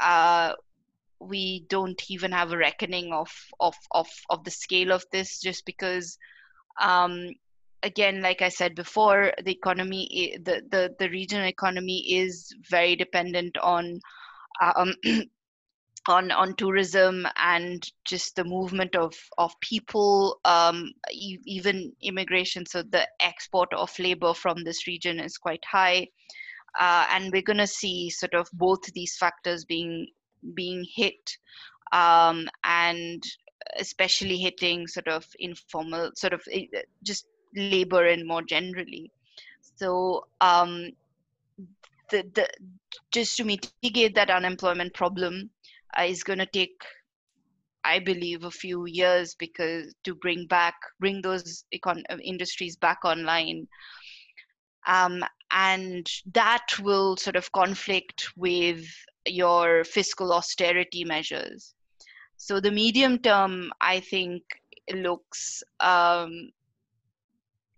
uh, 0.00 0.52
we 1.22 1.64
don't 1.68 2.02
even 2.10 2.32
have 2.32 2.52
a 2.52 2.56
reckoning 2.56 3.12
of 3.12 3.30
of 3.60 3.74
of 3.92 4.08
of 4.28 4.44
the 4.44 4.50
scale 4.50 4.92
of 4.92 5.04
this 5.12 5.40
just 5.40 5.64
because 5.64 6.18
um 6.80 7.28
again 7.82 8.20
like 8.22 8.42
i 8.42 8.48
said 8.48 8.74
before 8.74 9.32
the 9.44 9.52
economy 9.52 10.36
the 10.44 10.62
the, 10.70 10.94
the 10.98 11.08
regional 11.10 11.46
economy 11.46 11.98
is 12.12 12.52
very 12.68 12.96
dependent 12.96 13.56
on 13.58 14.00
um 14.60 14.94
on 16.08 16.30
on 16.30 16.54
tourism 16.56 17.26
and 17.36 17.82
just 18.04 18.36
the 18.36 18.44
movement 18.44 18.96
of 18.96 19.14
of 19.38 19.58
people 19.60 20.40
um, 20.44 20.92
even 21.10 21.92
immigration. 22.02 22.66
So 22.66 22.82
the 22.82 23.06
export 23.20 23.72
of 23.72 23.96
labor 23.98 24.34
from 24.34 24.64
this 24.64 24.86
region 24.86 25.20
is 25.20 25.38
quite 25.38 25.64
high. 25.64 26.08
Uh, 26.80 27.06
and 27.10 27.30
we're 27.32 27.42
going 27.42 27.58
to 27.58 27.66
see 27.66 28.08
sort 28.08 28.34
of 28.34 28.48
both 28.54 28.80
these 28.94 29.16
factors 29.18 29.64
being 29.64 30.06
being 30.54 30.84
hit 30.94 31.36
um, 31.92 32.48
and 32.64 33.22
especially 33.78 34.38
hitting 34.38 34.86
sort 34.86 35.08
of 35.08 35.26
informal 35.38 36.10
sort 36.16 36.32
of 36.32 36.42
eh, 36.50 36.66
just 37.02 37.26
labor 37.54 38.06
and 38.06 38.26
more 38.26 38.42
generally. 38.42 39.10
So 39.76 40.26
um, 40.40 40.90
the, 42.10 42.24
the 42.34 42.48
just 43.10 43.36
to 43.36 43.44
mitigate 43.44 44.14
that 44.14 44.30
unemployment 44.30 44.94
problem 44.94 45.50
is 46.00 46.22
going 46.22 46.38
to 46.38 46.46
take 46.46 46.82
i 47.84 47.98
believe 47.98 48.44
a 48.44 48.50
few 48.50 48.86
years 48.86 49.34
because 49.38 49.94
to 50.04 50.14
bring 50.16 50.46
back 50.46 50.74
bring 51.00 51.20
those 51.22 51.64
econ- 51.74 52.04
uh, 52.10 52.16
industries 52.22 52.76
back 52.76 52.98
online 53.04 53.66
um, 54.86 55.22
and 55.52 56.06
that 56.32 56.66
will 56.80 57.16
sort 57.16 57.36
of 57.36 57.52
conflict 57.52 58.28
with 58.36 58.84
your 59.26 59.84
fiscal 59.84 60.32
austerity 60.32 61.04
measures. 61.04 61.74
So 62.36 62.60
the 62.60 62.70
medium 62.70 63.18
term, 63.18 63.70
I 63.80 64.00
think, 64.00 64.42
looks 64.92 65.62
um, 65.80 66.50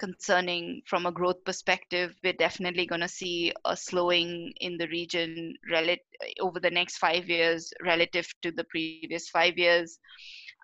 concerning 0.04 0.82
from 0.86 1.06
a 1.06 1.12
growth 1.12 1.42
perspective. 1.44 2.14
We're 2.22 2.34
definitely 2.34 2.86
going 2.86 3.00
to 3.00 3.08
see 3.08 3.52
a 3.64 3.76
slowing 3.76 4.52
in 4.60 4.76
the 4.76 4.88
region 4.88 5.54
rel- 5.70 5.96
over 6.40 6.60
the 6.60 6.70
next 6.70 6.98
five 6.98 7.28
years 7.28 7.72
relative 7.82 8.26
to 8.42 8.50
the 8.50 8.64
previous 8.64 9.28
five 9.28 9.56
years. 9.56 9.98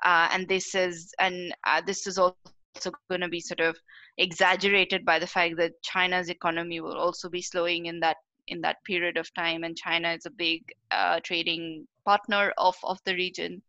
Uh, 0.05 0.29
and 0.33 0.49
this 0.49 0.75
is 0.75 1.15
and 1.19 1.55
uh, 1.65 1.81
this 1.87 2.07
is 2.07 2.19
also 2.19 2.93
going 3.09 3.21
to 3.23 3.29
be 3.29 3.41
sort 3.41 3.61
of 3.61 3.77
exaggerated 4.19 5.05
by 5.05 5.19
the 5.19 5.27
fact 5.27 5.57
that 5.57 5.83
China's 5.83 6.29
economy 6.29 6.81
will 6.81 6.99
also 6.99 7.29
be 7.29 7.43
slowing 7.43 7.87
in 7.87 8.01
that 8.01 8.19
in 8.49 8.61
that 8.61 8.83
period 8.85 9.17
of 9.17 9.33
time, 9.35 9.65
and 9.65 9.77
China 9.77 10.13
is 10.13 10.27
a 10.27 10.31
big 10.31 10.63
uh, 10.91 11.21
trading 11.23 11.87
partner 12.05 12.53
of 12.59 12.77
of 12.83 12.99
the 13.05 13.15
region. 13.15 13.63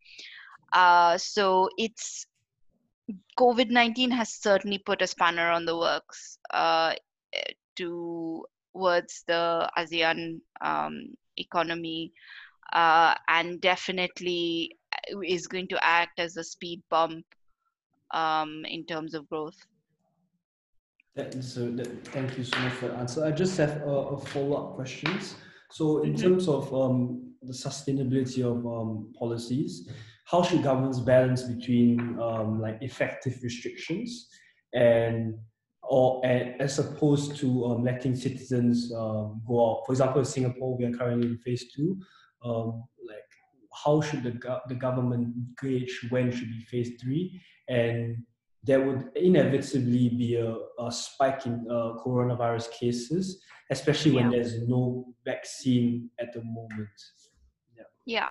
Uh, 0.73 1.17
so 1.17 1.69
it's 1.77 2.25
COVID 3.37 3.69
nineteen 3.69 4.11
has 4.11 4.33
certainly 4.33 4.77
put 4.77 5.01
a 5.01 5.07
spanner 5.07 5.49
on 5.49 5.65
the 5.65 5.77
works 5.77 6.37
uh, 6.53 6.93
towards 7.75 9.23
the 9.27 9.69
ASEAN 9.77 10.41
um, 10.61 11.07
economy, 11.37 12.11
uh, 12.73 13.15
and 13.27 13.61
definitely 13.61 14.75
is 15.25 15.47
going 15.47 15.67
to 15.67 15.83
act 15.83 16.19
as 16.19 16.37
a 16.37 16.43
speed 16.43 16.81
bump 16.89 17.25
um, 18.11 18.65
in 18.65 18.85
terms 18.85 19.13
of 19.13 19.27
growth. 19.29 19.57
So 21.41 21.75
thank 22.05 22.37
you 22.37 22.43
so 22.43 22.57
much 22.59 22.73
for 22.73 22.87
the 22.87 22.95
answer. 22.95 23.25
I 23.25 23.31
just 23.31 23.57
have 23.57 23.81
a, 23.81 24.15
a 24.15 24.17
follow-up 24.17 24.75
questions. 24.75 25.35
So 25.69 26.03
in 26.03 26.13
mm-hmm. 26.13 26.21
terms 26.21 26.47
of 26.47 26.73
um, 26.73 27.33
the 27.41 27.53
sustainability 27.53 28.43
of 28.43 28.65
um, 28.65 29.13
policies, 29.17 29.89
how 30.25 30.43
should 30.43 30.63
governments 30.63 30.99
balance 30.99 31.43
between 31.43 32.17
um, 32.19 32.61
like 32.61 32.77
effective 32.81 33.39
restrictions 33.43 34.27
and 34.73 35.35
or 35.83 36.25
and, 36.25 36.61
as 36.61 36.79
opposed 36.79 37.35
to 37.37 37.65
um, 37.65 37.83
letting 37.83 38.15
citizens 38.15 38.91
um, 38.93 39.41
go 39.47 39.71
out? 39.71 39.83
For 39.85 39.91
example, 39.93 40.19
in 40.19 40.25
Singapore, 40.25 40.77
we 40.77 40.85
are 40.85 40.93
currently 40.93 41.27
in 41.27 41.37
phase 41.39 41.71
two. 41.73 41.99
Um, 42.43 42.83
like, 43.07 43.29
how 43.83 44.01
should 44.01 44.23
the 44.23 44.31
go- 44.31 44.61
the 44.67 44.75
government 44.75 45.33
gauge 45.61 46.07
when 46.09 46.31
should 46.31 46.49
be 46.49 46.61
phase 46.61 46.91
three 47.01 47.41
and 47.67 48.17
there 48.63 48.81
would 48.81 49.09
inevitably 49.15 50.09
be 50.09 50.35
a, 50.35 50.55
a 50.79 50.91
spike 50.91 51.45
in 51.45 51.65
uh, 51.69 51.97
coronavirus 52.05 52.71
cases, 52.71 53.41
especially 53.71 54.11
when 54.11 54.29
there's 54.29 54.67
no 54.67 55.05
vaccine 55.25 56.09
at 56.19 56.31
the 56.33 56.43
moment. 56.43 56.89
Yeah. 57.75 57.83
Yeah. 58.05 58.29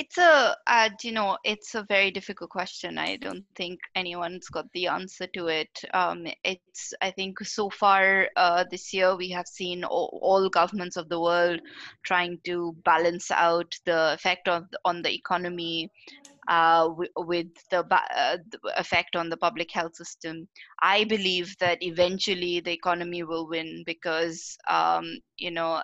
It's 0.00 0.16
a, 0.16 0.56
uh, 0.66 0.88
you 1.02 1.12
know, 1.12 1.36
it's 1.44 1.74
a 1.74 1.82
very 1.82 2.10
difficult 2.10 2.48
question. 2.48 2.96
I 2.96 3.16
don't 3.16 3.44
think 3.54 3.80
anyone's 3.94 4.48
got 4.48 4.64
the 4.72 4.86
answer 4.86 5.26
to 5.34 5.48
it. 5.48 5.68
Um, 5.92 6.26
it's, 6.42 6.94
I 7.02 7.10
think, 7.10 7.40
so 7.40 7.68
far 7.68 8.30
uh, 8.34 8.64
this 8.70 8.94
year 8.94 9.14
we 9.14 9.28
have 9.32 9.46
seen 9.46 9.84
all, 9.84 10.18
all, 10.22 10.48
governments 10.48 10.96
of 10.96 11.10
the 11.10 11.20
world 11.20 11.60
trying 12.02 12.38
to 12.46 12.74
balance 12.82 13.30
out 13.30 13.74
the 13.84 14.14
effect 14.14 14.48
of 14.48 14.64
on 14.86 15.02
the 15.02 15.12
economy 15.12 15.90
uh, 16.48 16.88
with 17.18 17.48
the, 17.70 17.80
uh, 17.80 18.38
the, 18.52 18.58
effect 18.78 19.16
on 19.16 19.28
the 19.28 19.36
public 19.36 19.70
health 19.70 19.96
system. 19.96 20.48
I 20.80 21.04
believe 21.04 21.54
that 21.58 21.82
eventually 21.82 22.60
the 22.60 22.72
economy 22.72 23.22
will 23.22 23.46
win 23.46 23.82
because 23.84 24.56
um, 24.66 25.18
you 25.36 25.50
know 25.50 25.82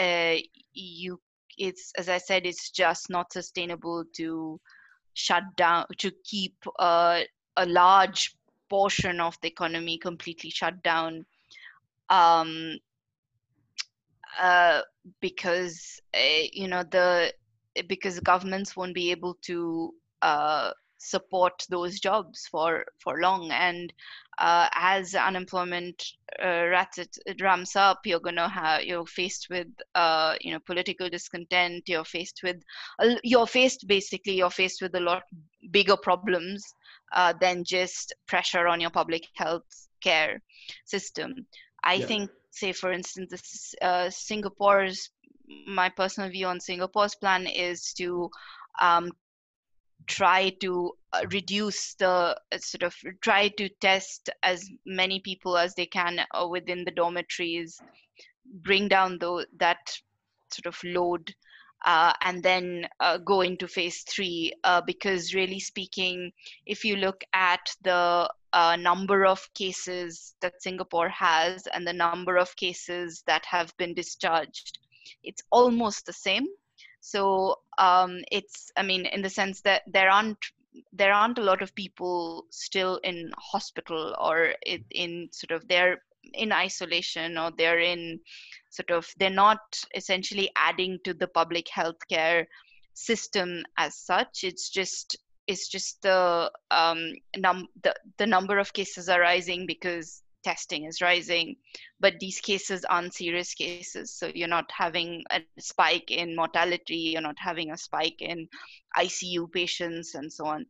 uh, 0.00 0.36
you 0.72 1.20
it's 1.58 1.92
as 1.98 2.08
I 2.08 2.18
said 2.18 2.46
it's 2.46 2.70
just 2.70 3.10
not 3.10 3.32
sustainable 3.32 4.04
to 4.16 4.60
shut 5.14 5.44
down 5.56 5.86
to 5.98 6.10
keep 6.24 6.54
a 6.78 7.26
large 7.66 8.34
portion 8.70 9.20
of 9.20 9.36
the 9.42 9.48
economy 9.48 9.98
completely 9.98 10.50
shut 10.50 10.82
down. 10.82 11.26
Um, 12.08 12.78
uh, 14.40 14.80
because 15.20 16.00
uh, 16.14 16.46
you 16.52 16.68
know 16.68 16.82
the 16.82 17.32
because 17.88 18.18
governments 18.20 18.76
won't 18.76 18.94
be 18.94 19.10
able 19.10 19.34
to 19.42 19.92
uh, 20.22 20.70
support 21.02 21.66
those 21.68 21.98
jobs 21.98 22.46
for 22.50 22.84
for 22.98 23.20
long 23.20 23.50
and 23.50 23.92
uh, 24.38 24.68
as 24.72 25.14
unemployment 25.14 26.02
uh, 26.42 26.84
it, 26.96 27.42
ramps 27.42 27.74
up 27.74 28.00
you're 28.04 28.20
gonna 28.20 28.48
have 28.48 28.82
you're 28.84 29.06
faced 29.06 29.48
with 29.50 29.66
uh, 29.94 30.34
you 30.40 30.52
know 30.52 30.60
political 30.60 31.08
discontent 31.08 31.82
you're 31.88 32.04
faced 32.04 32.40
with 32.42 32.62
you're 33.24 33.46
faced 33.46 33.86
basically 33.88 34.34
you're 34.34 34.50
faced 34.50 34.80
with 34.80 34.94
a 34.94 35.00
lot 35.00 35.24
bigger 35.72 35.96
problems 35.96 36.74
uh, 37.14 37.32
than 37.40 37.64
just 37.64 38.14
pressure 38.26 38.68
on 38.68 38.80
your 38.80 38.90
public 38.90 39.26
health 39.34 39.88
care 40.00 40.40
system 40.84 41.34
i 41.84 41.94
yeah. 41.94 42.06
think 42.06 42.30
say 42.50 42.72
for 42.72 42.92
instance 42.92 43.30
this, 43.30 43.74
uh, 43.82 44.08
singapore's 44.08 45.10
my 45.66 45.88
personal 45.88 46.30
view 46.30 46.46
on 46.46 46.60
Singapore's 46.60 47.14
plan 47.14 47.46
is 47.46 47.92
to 47.94 48.30
um, 48.80 49.10
try 50.06 50.50
to 50.60 50.92
uh, 51.12 51.24
reduce 51.32 51.94
the 51.94 52.06
uh, 52.06 52.58
sort 52.58 52.82
of 52.82 52.94
try 53.20 53.48
to 53.48 53.68
test 53.80 54.30
as 54.42 54.68
many 54.86 55.20
people 55.20 55.56
as 55.56 55.74
they 55.74 55.86
can 55.86 56.20
uh, 56.34 56.46
within 56.46 56.84
the 56.84 56.90
dormitories, 56.90 57.80
bring 58.62 58.88
down 58.88 59.18
the, 59.18 59.46
that 59.58 59.78
sort 60.50 60.66
of 60.66 60.78
load 60.84 61.34
uh, 61.84 62.12
and 62.22 62.42
then 62.42 62.86
uh, 63.00 63.18
go 63.18 63.40
into 63.40 63.66
phase 63.66 64.02
three. 64.02 64.52
Uh, 64.64 64.80
because 64.80 65.34
really 65.34 65.60
speaking, 65.60 66.32
if 66.66 66.84
you 66.84 66.96
look 66.96 67.24
at 67.34 67.74
the 67.82 68.28
number 68.78 69.24
of 69.24 69.46
cases 69.54 70.34
that 70.40 70.62
Singapore 70.62 71.08
has 71.08 71.66
and 71.74 71.86
the 71.86 71.92
number 71.92 72.36
of 72.36 72.54
cases 72.56 73.22
that 73.26 73.44
have 73.44 73.76
been 73.76 73.94
discharged, 73.94 74.78
it's 75.24 75.42
almost 75.50 76.06
the 76.06 76.12
same. 76.12 76.46
So 77.02 77.56
um, 77.78 78.22
it's, 78.30 78.70
I 78.76 78.82
mean, 78.82 79.06
in 79.06 79.22
the 79.22 79.28
sense 79.28 79.60
that 79.62 79.82
there 79.86 80.08
aren't 80.08 80.38
there 80.90 81.12
aren't 81.12 81.38
a 81.38 81.42
lot 81.42 81.60
of 81.60 81.74
people 81.74 82.46
still 82.50 82.98
in 83.04 83.30
hospital 83.36 84.16
or 84.18 84.54
in, 84.64 84.82
in 84.90 85.28
sort 85.30 85.50
of 85.50 85.68
they're 85.68 86.02
in 86.32 86.50
isolation 86.50 87.36
or 87.36 87.50
they're 87.58 87.80
in 87.80 88.18
sort 88.70 88.90
of 88.90 89.06
they're 89.18 89.28
not 89.28 89.60
essentially 89.94 90.50
adding 90.56 90.98
to 91.04 91.12
the 91.12 91.26
public 91.26 91.66
healthcare 91.66 92.46
system 92.94 93.62
as 93.76 93.98
such. 93.98 94.44
It's 94.44 94.70
just 94.70 95.18
it's 95.46 95.68
just 95.68 96.00
the 96.02 96.50
um 96.70 97.12
num 97.36 97.66
the, 97.82 97.94
the 98.18 98.26
number 98.26 98.58
of 98.58 98.72
cases 98.72 99.08
are 99.08 99.20
rising 99.20 99.66
because 99.66 100.22
testing 100.42 100.84
is 100.84 101.00
rising 101.00 101.56
but 102.00 102.14
these 102.20 102.40
cases 102.40 102.84
aren't 102.84 103.14
serious 103.14 103.54
cases. 103.54 104.04
So 104.04 104.20
you're 104.26 104.48
not 104.48 104.70
having 104.70 105.24
a 105.30 105.40
spike 105.58 106.10
in 106.10 106.34
mortality 106.36 106.96
you're 107.12 107.20
not 107.22 107.38
having 107.38 107.70
a 107.70 107.76
spike 107.76 108.20
in 108.20 108.48
icu 108.96 109.50
patients 109.52 110.14
and 110.14 110.32
so 110.32 110.46
on. 110.46 110.66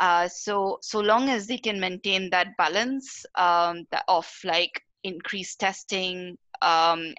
Uh, 0.00 0.28
so 0.28 0.78
so 0.80 1.00
long 1.00 1.28
as 1.28 1.46
they 1.46 1.58
can 1.58 1.78
maintain 1.78 2.30
that 2.30 2.56
balance 2.56 3.24
um, 3.36 3.86
of 4.08 4.26
like 4.44 4.82
increased 5.04 5.60
testing 5.60 6.36
um, 6.62 7.14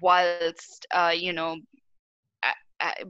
whilst 0.00 0.86
uh, 0.94 1.12
you 1.14 1.32
know 1.32 1.56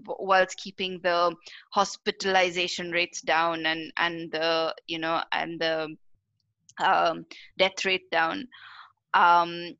whilst 0.06 0.58
keeping 0.58 1.00
the 1.02 1.34
hospitalization 1.72 2.90
rates 2.90 3.20
down 3.22 3.66
and 3.66 3.92
and 3.96 4.30
the 4.32 4.74
you 4.86 4.98
know 4.98 5.22
and 5.32 5.60
the 5.60 5.88
um, 6.78 7.24
death 7.58 7.84
rate 7.84 8.10
down 8.10 8.46
um, 9.14 9.74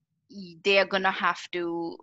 they 0.65 0.79
are 0.79 0.87
gonna 0.87 1.11
have 1.11 1.41
to 1.53 1.97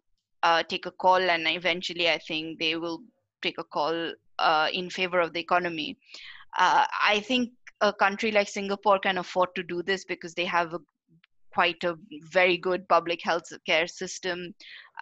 uh, 0.44 0.64
take 0.64 0.86
a 0.86 0.92
call 0.92 1.22
and 1.22 1.48
eventually 1.48 2.10
i 2.10 2.18
think 2.18 2.60
they 2.60 2.76
will 2.76 3.02
take 3.42 3.58
a 3.58 3.64
call 3.64 4.14
uh, 4.40 4.68
in 4.74 4.90
favor 4.90 5.20
of 5.20 5.34
the 5.34 5.40
economy. 5.40 5.98
Uh, 6.58 6.86
i 7.04 7.20
think 7.20 7.52
a 7.82 7.92
country 7.92 8.32
like 8.32 8.48
singapore 8.48 9.00
can 9.00 9.18
afford 9.18 9.50
to 9.56 9.64
do 9.64 9.82
this 9.84 10.06
because 10.06 10.34
they 10.34 10.46
have 10.46 10.74
a 10.74 10.80
quite 11.54 11.84
a 11.84 11.96
very 12.32 12.58
good 12.58 12.88
public 12.88 13.22
health 13.22 13.52
care 13.66 13.88
system 13.88 14.54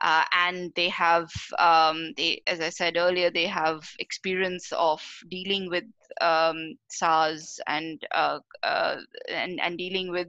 uh, 0.01 0.23
and 0.33 0.71
they 0.75 0.89
have 0.89 1.29
um, 1.59 2.13
they 2.17 2.41
as 2.47 2.59
i 2.59 2.69
said 2.69 2.97
earlier 2.97 3.29
they 3.29 3.47
have 3.47 3.87
experience 3.99 4.71
of 4.73 5.01
dealing 5.29 5.69
with 5.69 5.85
um, 6.19 6.75
SARS 6.89 7.59
and, 7.67 8.05
uh, 8.13 8.39
uh, 8.63 8.97
and 9.29 9.59
and 9.61 9.77
dealing 9.77 10.11
with 10.11 10.27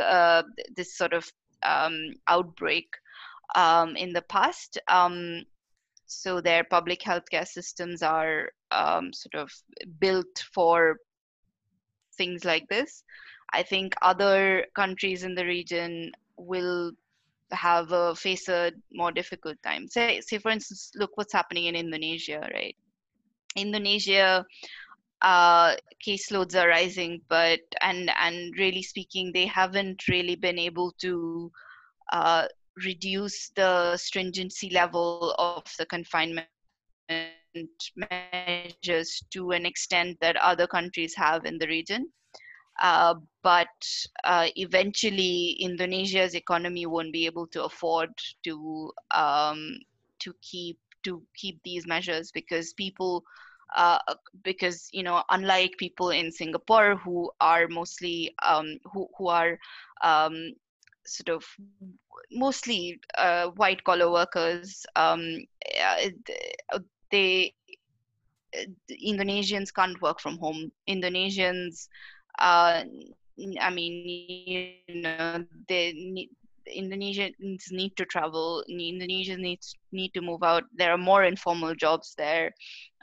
uh, 0.00 0.42
this 0.76 0.96
sort 0.96 1.12
of 1.12 1.30
um, 1.62 2.12
outbreak 2.28 2.88
um, 3.54 3.96
in 3.96 4.12
the 4.12 4.22
past. 4.22 4.78
Um, 4.88 5.42
so 6.06 6.40
their 6.40 6.64
public 6.64 7.00
healthcare 7.00 7.46
systems 7.46 8.02
are 8.02 8.50
um, 8.70 9.12
sort 9.12 9.34
of 9.34 9.50
built 9.98 10.44
for 10.52 10.98
things 12.16 12.44
like 12.44 12.68
this 12.68 13.02
I 13.54 13.62
think 13.62 13.94
other 14.02 14.66
countries 14.74 15.22
in 15.22 15.34
the 15.34 15.46
region 15.46 16.12
will 16.36 16.92
have 17.52 17.92
a 17.92 18.14
face 18.14 18.48
a 18.48 18.72
more 18.92 19.12
difficult 19.12 19.56
time. 19.62 19.86
Say, 19.88 20.20
say 20.20 20.38
for 20.38 20.50
instance, 20.50 20.90
look 20.96 21.12
what's 21.14 21.32
happening 21.32 21.66
in 21.66 21.76
Indonesia, 21.76 22.48
right? 22.52 22.76
Indonesia 23.56 24.44
uh, 25.22 25.76
caseloads 26.04 26.54
are 26.60 26.68
rising, 26.68 27.20
but 27.28 27.60
and 27.80 28.10
and 28.20 28.52
really 28.58 28.82
speaking, 28.82 29.30
they 29.32 29.46
haven't 29.46 30.08
really 30.08 30.34
been 30.34 30.58
able 30.58 30.92
to 31.00 31.50
uh, 32.12 32.46
reduce 32.84 33.50
the 33.54 33.96
stringency 33.96 34.70
level 34.70 35.34
of 35.38 35.62
the 35.78 35.86
confinement 35.86 36.48
measures 37.96 39.22
to 39.30 39.52
an 39.52 39.64
extent 39.64 40.18
that 40.20 40.36
other 40.36 40.66
countries 40.66 41.14
have 41.14 41.44
in 41.44 41.58
the 41.58 41.66
region. 41.68 42.10
Uh, 42.80 43.14
but 43.42 43.68
uh, 44.24 44.48
eventually, 44.56 45.56
Indonesia's 45.60 46.34
economy 46.34 46.86
won't 46.86 47.12
be 47.12 47.26
able 47.26 47.46
to 47.48 47.64
afford 47.64 48.10
to 48.44 48.92
um, 49.10 49.78
to 50.20 50.34
keep 50.42 50.78
to 51.04 51.22
keep 51.36 51.60
these 51.64 51.86
measures 51.86 52.30
because 52.32 52.72
people 52.72 53.24
uh, 53.76 53.98
because 54.42 54.88
you 54.92 55.02
know 55.02 55.22
unlike 55.30 55.72
people 55.78 56.10
in 56.10 56.30
Singapore 56.32 56.96
who 56.96 57.30
are 57.40 57.68
mostly 57.68 58.34
um, 58.42 58.78
who 58.92 59.08
who 59.18 59.28
are 59.28 59.58
um, 60.02 60.52
sort 61.06 61.28
of 61.36 61.44
mostly 62.32 63.00
uh, 63.18 63.46
white 63.48 63.84
collar 63.84 64.10
workers 64.10 64.86
um, 64.96 65.20
uh, 65.82 66.08
they 67.10 67.54
Indonesians 69.02 69.70
can't 69.72 70.00
work 70.00 70.20
from 70.20 70.38
home. 70.38 70.72
Indonesians 70.88 71.88
uh, 72.38 72.84
I 73.60 73.70
mean, 73.70 74.76
you 74.88 75.02
know, 75.02 75.44
they 75.68 76.28
Indonesians 76.66 77.70
need 77.70 77.96
to 77.96 78.04
travel. 78.04 78.64
Indonesians 78.70 79.38
need 79.38 79.60
need 79.92 80.14
to 80.14 80.20
move 80.20 80.42
out. 80.42 80.64
There 80.74 80.92
are 80.92 80.98
more 80.98 81.24
informal 81.24 81.74
jobs 81.74 82.14
there. 82.16 82.54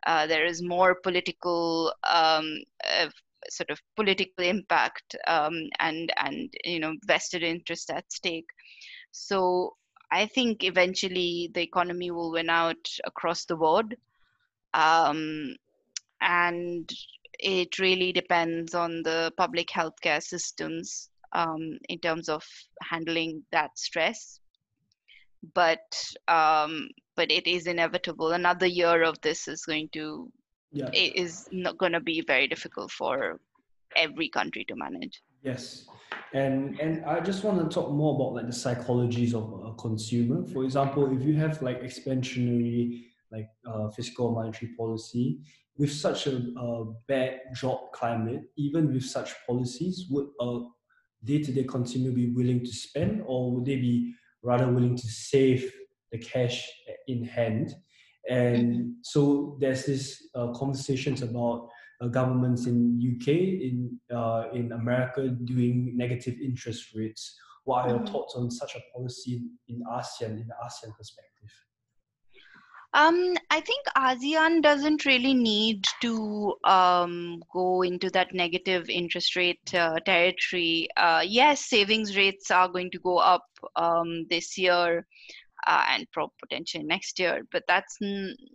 Uh, 0.08 0.26
there 0.26 0.46
is 0.46 0.64
more 0.64 0.96
political 0.96 1.94
um, 2.10 2.58
uh, 2.84 3.10
sort 3.50 3.70
of 3.70 3.80
political 3.96 4.44
impact 4.44 5.16
um, 5.28 5.70
and 5.80 6.12
and 6.18 6.54
you 6.64 6.80
know 6.80 6.94
vested 7.06 7.44
interest 7.44 7.90
at 7.92 8.12
stake. 8.12 8.50
So 9.12 9.76
I 10.12 10.26
think 10.26 10.64
eventually 10.64 11.52
the 11.54 11.62
economy 11.62 12.12
will 12.12 12.32
win 12.32 12.50
out 12.50 12.90
across 13.06 13.46
the 13.46 13.56
board. 13.56 13.96
Um, 14.74 15.56
and 16.22 16.90
it 17.42 17.80
really 17.80 18.12
depends 18.12 18.76
on 18.76 19.02
the 19.04 19.34
public 19.36 19.68
healthcare 19.68 20.22
systems 20.22 21.10
um, 21.34 21.78
in 21.90 22.00
terms 22.00 22.30
of 22.30 22.44
handling 22.82 23.44
that 23.52 23.78
stress. 23.78 24.40
But 25.56 25.80
um, 26.28 26.90
but 27.16 27.32
it 27.32 27.48
is 27.48 27.66
inevitable. 27.66 28.32
Another 28.32 28.68
year 28.68 29.04
of 29.04 29.20
this 29.22 29.48
is 29.48 29.66
going 29.66 29.90
to 29.94 30.32
yeah. 30.72 30.90
it 30.94 31.16
is 31.16 31.50
not 31.52 31.80
going 31.80 31.94
to 31.94 32.00
be 32.00 32.22
very 32.22 32.48
difficult 32.48 32.92
for 32.92 33.40
every 33.96 34.30
country 34.30 34.64
to 34.66 34.76
manage. 34.76 35.22
Yes, 35.42 35.88
and 36.34 36.80
and 36.80 37.04
I 37.06 37.22
just 37.22 37.44
want 37.44 37.58
to 37.60 37.74
talk 37.74 37.92
more 37.92 38.14
about 38.16 38.36
like 38.36 38.46
the 38.46 38.58
psychologies 38.58 39.34
of 39.34 39.66
a 39.66 39.74
consumer. 39.74 40.46
For 40.46 40.64
example, 40.64 41.12
if 41.16 41.24
you 41.24 41.36
have 41.38 41.60
like 41.64 41.82
expansionary 41.82 43.06
like 43.32 43.50
uh, 43.66 43.90
fiscal 43.90 44.32
monetary 44.32 44.74
policy, 44.78 45.40
with 45.82 45.92
such 45.92 46.28
a, 46.28 46.36
a, 46.60 46.86
bad 47.08 47.40
job 47.56 47.92
climate, 47.92 48.44
even 48.56 48.94
with 48.94 49.04
such 49.04 49.34
policies, 49.48 50.06
would 50.12 50.28
a 50.40 50.60
day-to-day 51.24 51.64
consumer 51.64 52.12
be 52.12 52.30
willing 52.30 52.64
to 52.64 52.72
spend, 52.72 53.24
or 53.26 53.52
would 53.52 53.66
they 53.66 53.78
be 53.78 54.14
rather 54.44 54.68
willing 54.68 54.96
to 54.96 55.08
save 55.08 55.74
the 56.12 56.20
cash 56.20 56.70
in 57.08 57.24
hand? 57.24 57.74
And 58.30 58.94
so 59.02 59.58
there's 59.60 59.86
this 59.88 60.30
uh, 60.36 60.52
conversations 60.52 61.24
about 61.24 61.68
uh, 62.00 62.10
governments 62.10 62.68
in 62.68 62.78
UK, 63.14 63.28
in 63.68 64.00
uh, 64.16 64.44
in 64.54 64.74
America, 64.74 65.30
doing 65.30 65.98
negative 65.98 66.36
interest 66.40 66.94
rates. 66.94 67.36
What 67.64 67.86
are 67.86 67.90
your 67.90 68.00
mm-hmm. 68.00 68.14
thoughts 68.14 68.36
on 68.36 68.52
such 68.52 68.76
a 68.76 68.82
policy 68.94 69.42
in 69.68 69.82
ASEAN, 69.92 70.42
in 70.42 70.48
the 70.48 70.58
ASEAN 70.64 70.96
perspective? 70.96 71.52
Um, 72.94 73.36
I 73.50 73.62
think 73.62 73.86
ASEAN 73.96 74.62
doesn't 74.62 75.06
really 75.06 75.34
need 75.34 75.86
to 76.02 76.56
um, 76.66 77.42
go 77.54 77.84
into 77.84 78.10
that 78.10 78.34
negative 78.34 78.90
interest 78.90 79.38
rate 79.38 79.74
uh, 79.74 80.00
territory. 80.06 80.90
Uh, 80.98 81.24
yes, 81.26 81.70
savings 81.70 82.18
rates 82.18 82.52
are 82.52 82.68
going 82.68 82.92
to 82.92 83.00
go 83.00 83.18
up 83.18 83.46
um, 83.78 84.26
this 84.30 84.58
year 84.58 85.08
uh, 85.68 85.84
and 85.90 86.08
potentially 86.40 86.84
next 86.84 87.20
year. 87.20 87.42
But 87.52 87.64
that's 87.68 87.98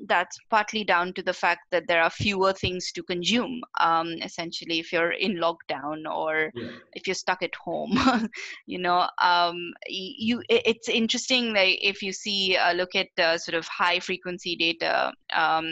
that's 0.06 0.38
partly 0.50 0.84
down 0.84 1.12
to 1.14 1.22
the 1.22 1.32
fact 1.32 1.62
that 1.70 1.86
there 1.86 2.02
are 2.02 2.10
fewer 2.10 2.52
things 2.52 2.92
to 2.92 3.02
consume. 3.02 3.62
Um, 3.80 4.08
essentially, 4.22 4.78
if 4.78 4.92
you're 4.92 5.12
in 5.12 5.36
lockdown 5.36 6.04
or 6.10 6.50
yeah. 6.54 6.70
if 6.94 7.06
you're 7.06 7.14
stuck 7.14 7.42
at 7.42 7.54
home, 7.54 7.98
you 8.66 8.78
know, 8.78 9.08
um, 9.22 9.72
you 9.88 10.42
it's 10.48 10.88
interesting. 10.88 11.52
Like 11.52 11.78
if 11.82 12.02
you 12.02 12.12
see 12.12 12.56
uh, 12.56 12.72
look 12.72 12.94
at 12.94 13.08
uh, 13.18 13.38
sort 13.38 13.56
of 13.56 13.66
high 13.66 14.00
frequency 14.00 14.56
data. 14.56 15.12
Um, 15.34 15.66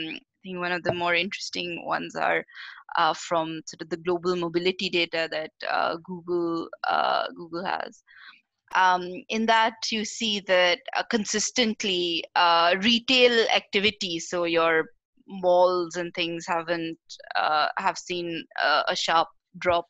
I 0.45 0.47
think 0.49 0.59
one 0.59 0.71
of 0.71 0.83
the 0.83 0.93
more 0.93 1.15
interesting 1.15 1.83
ones 1.87 2.15
are 2.15 2.45
uh, 2.97 3.13
from 3.13 3.61
sort 3.65 3.81
of 3.81 3.89
the 3.89 3.97
global 3.97 4.35
mobility 4.35 4.89
data 4.89 5.27
that 5.31 5.51
uh, 5.69 5.97
Google 6.03 6.69
uh, 6.87 7.27
Google 7.35 7.65
has 7.65 8.03
um, 8.73 9.07
in 9.29 9.45
that 9.45 9.75
you 9.91 10.03
see 10.03 10.39
that 10.41 10.79
uh, 10.97 11.03
consistently 11.09 12.23
uh, 12.35 12.75
retail 12.81 13.45
activity 13.55 14.19
so 14.19 14.45
your 14.45 14.85
malls 15.27 15.95
and 15.95 16.13
things 16.13 16.45
haven't 16.47 16.97
uh, 17.35 17.67
have 17.77 17.97
seen 17.97 18.43
a 18.87 18.95
sharp 18.95 19.27
drop 19.57 19.87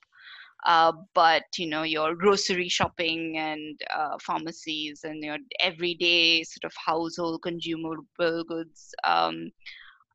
uh, 0.65 0.91
but 1.13 1.43
you 1.57 1.67
know 1.67 1.83
your 1.83 2.15
grocery 2.15 2.69
shopping 2.69 3.38
and 3.38 3.79
uh, 3.95 4.17
pharmacies 4.21 5.01
and 5.03 5.23
your 5.23 5.38
everyday 5.59 6.43
sort 6.43 6.63
of 6.63 6.73
household 6.83 7.41
consumable 7.43 8.03
goods 8.47 8.93
um, 9.03 9.51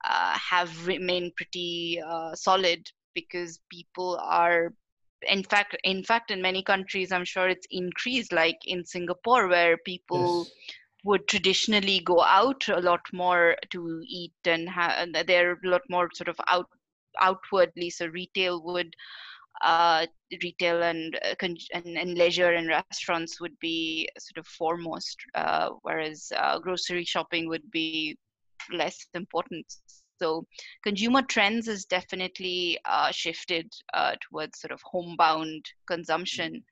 uh, 0.08 0.36
have 0.38 0.86
remained 0.86 1.32
pretty 1.36 2.00
solid 2.34 2.84
because 3.14 3.60
people 3.70 4.18
are 4.22 4.72
in 5.28 5.42
fact 5.42 5.76
in 5.84 6.02
fact 6.02 6.30
in 6.30 6.40
many 6.40 6.62
countries 6.62 7.12
i'm 7.12 7.24
sure 7.24 7.48
it's 7.48 7.66
increased 7.70 8.32
like 8.32 8.58
in 8.64 8.84
singapore 8.84 9.48
where 9.48 9.76
people 9.78 10.44
yes. 10.44 10.54
would 11.04 11.26
traditionally 11.28 12.00
go 12.00 12.22
out 12.22 12.66
a 12.68 12.80
lot 12.80 13.00
more 13.12 13.56
to 13.70 14.00
eat 14.06 14.32
and 14.44 14.68
have 14.68 15.08
they're 15.26 15.52
a 15.52 15.68
lot 15.68 15.82
more 15.90 16.08
sort 16.14 16.28
of 16.28 16.36
out 16.48 16.66
outwardly 17.20 17.90
so 17.90 18.06
retail 18.06 18.62
would 18.62 18.94
uh, 19.62 20.06
retail 20.42 20.82
and, 20.82 21.18
uh, 21.22 21.34
and, 21.40 21.58
and 21.84 22.14
leisure 22.14 22.52
and 22.52 22.68
restaurants 22.68 23.40
would 23.40 23.58
be 23.60 24.08
sort 24.18 24.38
of 24.38 24.46
foremost, 24.46 25.16
uh, 25.34 25.70
whereas 25.82 26.32
uh, 26.36 26.58
grocery 26.58 27.04
shopping 27.04 27.48
would 27.48 27.70
be 27.70 28.16
less 28.72 29.06
important. 29.14 29.66
So 30.20 30.46
consumer 30.82 31.22
trends 31.22 31.66
has 31.66 31.84
definitely 31.84 32.78
uh, 32.84 33.10
shifted 33.10 33.72
uh, 33.94 34.14
towards 34.20 34.60
sort 34.60 34.72
of 34.72 34.80
homebound 34.84 35.64
consumption. 35.86 36.62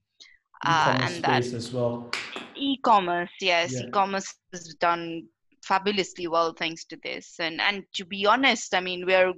Uh, 0.65 0.99
and 1.03 1.25
that 1.25 1.47
as 1.47 1.73
well. 1.73 2.11
E-commerce, 2.57 3.31
yes, 3.41 3.73
yeah. 3.73 3.87
e-commerce 3.87 4.35
has 4.53 4.75
done 4.75 5.25
fabulously 5.63 6.27
well 6.27 6.53
thanks 6.53 6.85
to 6.87 6.99
this. 7.05 7.37
And 7.39 7.61
and 7.61 7.85
to 7.95 8.05
be 8.05 8.27
honest, 8.27 8.75
I 8.75 8.81
mean, 8.81 9.07
we're 9.07 9.33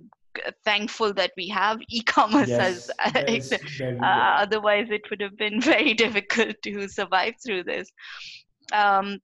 thankful 0.64 1.12
that 1.14 1.33
we 1.37 1.49
have 1.49 1.79
e-commerce 1.88 2.49
yes, 2.49 2.90
as 2.99 3.53
uh, 3.83 4.35
otherwise 4.44 4.88
it 4.90 5.03
would 5.11 5.20
have 5.20 5.37
been 5.37 5.61
very 5.73 5.94
difficult 5.94 6.57
to 6.62 6.88
survive 6.88 7.35
through 7.44 7.64
this 7.64 7.90
um, 8.73 9.18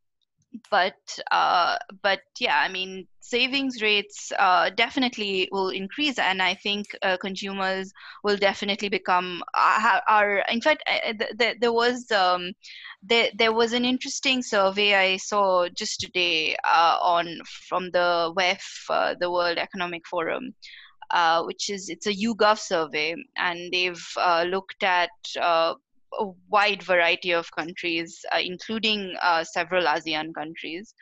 but 0.71 0.97
uh, 1.31 1.77
but 2.03 2.21
yeah, 2.39 2.59
I 2.59 2.69
mean, 2.69 3.07
savings 3.21 3.83
rates 3.83 4.33
uh, 4.39 4.71
definitely 4.71 5.49
will 5.53 5.71
increase, 5.71 6.19
and 6.19 6.43
I 6.43 6.55
think 6.55 6.87
uh, 7.03 7.17
consumers 7.19 7.93
will 8.25 8.37
definitely 8.37 8.89
become 8.89 9.43
uh, 9.55 10.01
are. 10.09 10.39
In 10.51 10.61
fact, 10.61 10.83
uh, 10.87 11.13
th- 11.13 11.33
th- 11.39 11.57
there 11.61 11.73
was 11.73 12.11
um, 12.11 12.53
there 13.03 13.31
there 13.37 13.53
was 13.53 13.73
an 13.73 13.85
interesting 13.85 14.43
survey 14.43 14.95
I 14.95 15.17
saw 15.19 15.69
just 15.69 16.01
today 16.01 16.57
uh, 16.65 16.99
on 17.03 17.39
from 17.69 17.91
the 17.91 18.33
WEF, 18.37 19.19
the 19.21 19.31
World 19.31 19.59
Economic 19.59 20.07
Forum. 20.07 20.55
which 21.45 21.71
is 21.71 21.89
it's 21.89 22.07
a 22.07 22.15
YouGov 22.15 22.59
survey, 22.59 23.15
and 23.37 23.73
they've 23.73 24.07
looked 24.47 24.83
at 24.83 25.11
a 26.19 26.27
wide 26.49 26.83
variety 26.83 27.33
of 27.33 27.51
countries, 27.53 28.25
uh, 28.33 28.39
including 28.43 29.15
uh, 29.23 29.45
several 29.45 29.85
ASEAN 29.85 30.35
countries. 30.35 30.95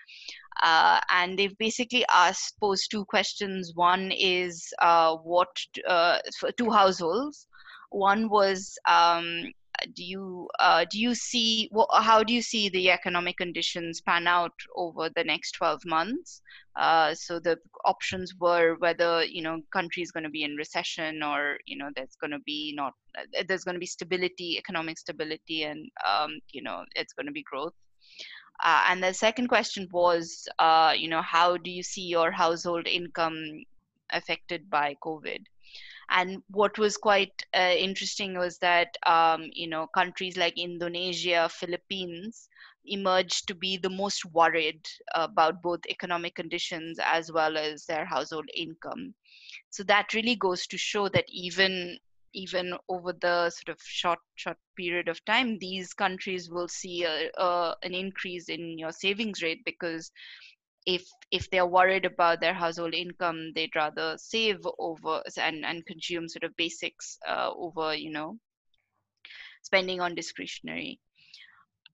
Uh, 0.63 1.01
and 1.11 1.39
they've 1.39 1.59
basically 1.59 2.05
asked 2.13 2.59
posed 2.61 2.91
two 2.91 3.05
questions. 3.07 3.73
One 3.75 4.13
is 4.13 4.73
uh, 4.81 5.17
what 5.17 5.49
uh, 5.89 6.19
for 6.39 6.53
two 6.53 6.71
households. 6.71 7.47
One 7.91 8.29
was 8.29 8.79
um, 8.89 9.53
do 9.95 10.05
you 10.05 10.49
uh, 10.61 10.85
do 10.91 10.99
you 10.99 11.15
see 11.15 11.71
how 11.93 12.23
do 12.23 12.33
you 12.33 12.43
see 12.43 12.69
the 12.69 12.91
economic 12.91 13.37
conditions 13.37 14.01
pan 14.01 14.27
out 14.27 14.53
over 14.77 15.11
the 15.15 15.25
next 15.25 15.53
12 15.53 15.85
months? 15.85 16.43
Uh, 16.77 17.15
so 17.15 17.39
the 17.39 17.59
options 17.85 18.35
were 18.39 18.77
whether 18.79 19.25
you 19.25 19.43
know 19.43 19.61
country 19.73 20.03
is 20.03 20.11
going 20.11 20.25
to 20.25 20.31
be 20.31 20.45
in 20.45 20.57
recession 20.57 21.23
or 21.23 21.59
you 21.67 21.77
know 21.77 21.91
there's 21.97 22.17
going 22.21 22.31
to 22.31 22.41
be 22.41 22.73
not 22.77 22.95
uh, 23.19 23.43
there's 23.49 23.65
going 23.65 23.75
to 23.75 23.81
be 23.81 23.87
stability 23.87 24.57
economic 24.59 24.99
stability 24.99 25.65
and 25.65 25.91
um, 26.09 26.39
you 26.53 26.63
know 26.63 26.85
it's 26.97 27.13
going 27.13 27.27
to 27.27 27.33
be 27.33 27.43
growth. 27.43 27.75
Uh, 28.63 28.85
and 28.89 29.03
the 29.03 29.13
second 29.13 29.49
question 29.49 29.89
was 29.93 30.47
uh, 30.59 30.93
you 30.97 31.09
know 31.09 31.23
how 31.23 31.57
do 31.57 31.71
you 31.71 31.83
see 31.83 32.03
your 32.03 32.31
household 32.31 32.87
income 32.87 33.63
affected 34.11 34.71
by 34.71 34.95
covid 35.03 35.41
and 36.11 36.43
what 36.51 36.79
was 36.79 36.97
quite 36.97 37.45
uh, 37.57 37.75
interesting 37.77 38.39
was 38.39 38.59
that 38.59 38.97
um, 39.07 39.49
you 39.53 39.69
know 39.69 39.87
countries 39.89 40.37
like 40.37 40.59
Indonesia, 40.59 41.49
Philippines 41.51 42.49
emerged 42.87 43.49
to 43.49 43.55
be 43.55 43.77
the 43.77 43.91
most 43.91 44.25
worried 44.27 44.87
about 45.15 45.63
both 45.63 45.81
economic 45.89 46.35
conditions 46.35 46.99
as 47.03 47.33
well 47.33 47.57
as 47.57 47.87
their 47.87 48.05
household 48.05 48.49
income. 48.55 49.15
So 49.71 49.83
that 49.85 50.13
really 50.15 50.37
goes 50.37 50.67
to 50.69 50.79
show 50.79 51.09
that 51.09 51.25
even 51.29 51.99
even 52.35 52.75
over 52.89 53.13
the 53.13 53.49
sort 53.51 53.69
of 53.69 53.81
short 53.83 54.19
short 54.35 54.59
period 54.77 55.09
of 55.09 55.25
time 55.25 55.57
these 55.59 55.95
countries 55.95 56.51
will 56.51 56.69
see 56.69 57.05
a, 57.05 57.31
a, 57.39 57.77
an 57.83 57.95
increase 57.95 58.49
in 58.49 58.77
your 58.79 58.91
savings 58.91 59.41
rate 59.43 59.61
because 59.65 60.11
if 60.87 61.07
if 61.31 61.49
they're 61.51 61.67
worried 61.67 62.05
about 62.05 62.41
their 62.41 62.55
household 62.55 62.95
income 62.95 63.53
they'd 63.55 63.75
rather 63.75 64.17
save 64.19 64.59
over 64.79 65.23
and 65.39 65.65
and 65.65 65.87
consume 65.87 66.29
sort 66.29 66.45
of 66.45 66.57
basics 66.57 67.19
uh, 67.27 67.51
over 67.57 67.95
you 67.95 68.11
know 68.11 68.39
spending 69.63 70.01
on 70.01 70.15
discretionary. 70.15 71.01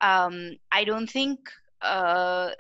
Um, 0.00 0.57
i 0.72 0.83
don't 0.85 1.09
think 1.09 1.38
uh, 1.83 2.50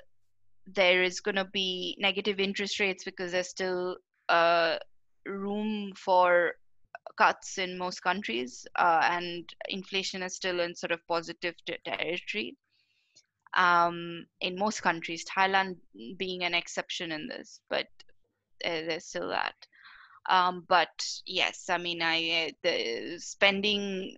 there 0.66 1.02
is 1.02 1.20
going 1.20 1.36
to 1.36 1.46
be 1.46 1.96
negative 1.98 2.38
interest 2.38 2.78
rates 2.80 3.04
because 3.04 3.32
there's 3.32 3.48
still 3.48 3.96
uh, 4.28 4.76
room 5.26 5.92
for 5.96 6.52
cuts 7.16 7.58
in 7.58 7.76
most 7.76 8.02
countries 8.02 8.66
uh, 8.78 9.00
and 9.10 9.52
inflation 9.68 10.22
is 10.22 10.36
still 10.36 10.60
in 10.60 10.74
sort 10.74 10.92
of 10.92 11.00
positive 11.08 11.54
territory 11.84 12.56
um, 13.56 14.26
in 14.40 14.58
most 14.58 14.82
countries, 14.82 15.24
Thailand 15.24 15.76
being 16.16 16.44
an 16.44 16.54
exception 16.54 17.12
in 17.12 17.28
this, 17.28 17.60
but 17.68 17.86
uh, 18.64 18.82
there's 18.86 19.06
still 19.06 19.28
that. 19.28 19.54
Um, 20.28 20.64
but 20.68 20.90
yes, 21.26 21.68
I 21.70 21.78
mean, 21.78 22.02
I 22.02 22.48
uh, 22.48 22.52
the 22.62 23.18
spending 23.18 24.16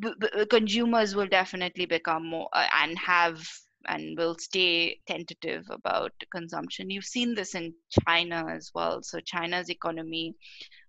b- 0.00 0.14
b- 0.18 0.46
consumers 0.48 1.14
will 1.14 1.26
definitely 1.26 1.86
become 1.86 2.26
more 2.30 2.48
uh, 2.52 2.66
and 2.82 2.98
have 2.98 3.42
and 3.86 4.16
will 4.16 4.36
stay 4.38 4.98
tentative 5.06 5.66
about 5.70 6.12
consumption. 6.32 6.88
You've 6.88 7.04
seen 7.04 7.34
this 7.34 7.54
in 7.54 7.74
China 8.06 8.46
as 8.50 8.70
well. 8.74 9.02
So 9.02 9.20
China's 9.20 9.68
economy 9.70 10.34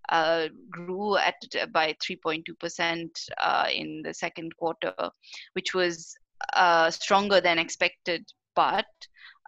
uh, 0.10 0.48
grew 0.70 1.18
at 1.18 1.36
by 1.72 1.96
3.2 2.02 2.56
percent 2.56 3.20
uh, 3.42 3.68
in 3.74 4.02
the 4.04 4.14
second 4.14 4.56
quarter, 4.58 4.94
which 5.54 5.74
was 5.74 6.16
uh, 6.54 6.92
stronger 6.92 7.42
than 7.42 7.60
expected, 7.60 8.26
but 8.56 8.86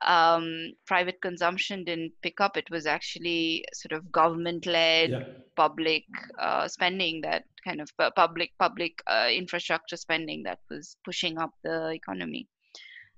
um, 0.05 0.73
private 0.85 1.19
consumption 1.21 1.83
didn't 1.83 2.13
pick 2.21 2.39
up. 2.39 2.57
It 2.57 2.69
was 2.69 2.85
actually 2.85 3.65
sort 3.73 3.93
of 3.93 4.11
government-led 4.11 5.09
yeah. 5.09 5.23
public 5.55 6.05
uh, 6.39 6.67
spending 6.67 7.21
that 7.21 7.45
kind 7.65 7.81
of 7.81 7.89
uh, 7.99 8.11
public 8.15 8.51
public 8.59 9.01
uh, 9.07 9.27
infrastructure 9.31 9.97
spending 9.97 10.43
that 10.43 10.59
was 10.69 10.97
pushing 11.03 11.37
up 11.37 11.51
the 11.63 11.89
economy. 11.89 12.47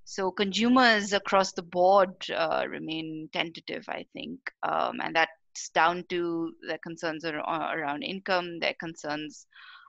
So 0.04 0.30
consumers 0.30 1.12
across 1.12 1.52
the 1.52 1.62
board 1.62 2.14
uh, 2.34 2.64
remain 2.68 3.28
tentative, 3.32 3.84
I 3.88 4.06
think, 4.12 4.40
um, 4.62 5.00
and 5.00 5.14
that's 5.14 5.68
down 5.72 6.04
to 6.08 6.52
their 6.66 6.78
concerns 6.78 7.24
around 7.24 8.02
income, 8.02 8.58
their 8.58 8.74
concerns 8.80 9.46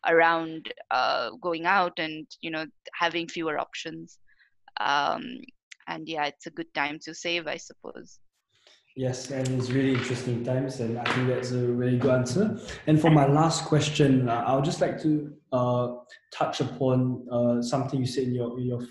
around 0.08 0.74
uh, 0.90 1.32
going 1.42 1.66
out 1.66 2.00
and 2.00 2.28
you 2.42 2.52
know 2.52 2.66
having 2.94 3.28
fewer 3.28 3.60
options. 3.60 4.18
Um, 4.80 5.42
and 5.88 6.08
yeah 6.08 6.26
it's 6.26 6.48
a 6.48 6.52
good 6.52 6.74
time 6.74 7.00
to 7.00 7.14
save 7.14 7.48
i 7.48 7.58
suppose. 7.58 8.20
Yes 8.96 9.32
and 9.32 9.48
it's 9.48 9.70
really 9.70 9.94
interesting 9.94 10.44
times 10.44 10.82
and 10.82 11.00
i 11.00 11.04
think 11.14 11.30
that's 11.30 11.52
a 11.52 11.66
really 11.82 11.98
good 11.98 12.12
answer. 12.12 12.60
And 12.88 13.00
for 13.00 13.10
my 13.10 13.26
last 13.26 13.66
question 13.66 14.28
uh, 14.28 14.44
i 14.48 14.56
would 14.56 14.66
just 14.66 14.82
like 14.82 15.02
to 15.04 15.34
uh, 15.54 15.88
touch 16.34 16.60
upon 16.62 17.26
uh, 17.32 17.62
something 17.62 18.00
you 18.00 18.06
said 18.06 18.26
in 18.26 18.36
your 18.36 18.60
in 18.60 18.66
your 18.66 18.82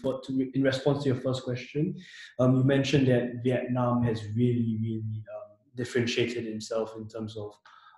in 0.54 0.62
response 0.62 1.02
to 1.02 1.10
your 1.10 1.20
first 1.20 1.42
question. 1.44 1.94
Um, 2.38 2.56
you 2.56 2.64
mentioned 2.64 3.08
that 3.08 3.42
vietnam 3.44 4.02
has 4.04 4.24
really 4.34 4.78
really 4.84 5.22
um, 5.34 5.50
differentiated 5.76 6.44
himself 6.46 6.94
in 6.96 7.06
terms 7.06 7.36
of 7.36 7.52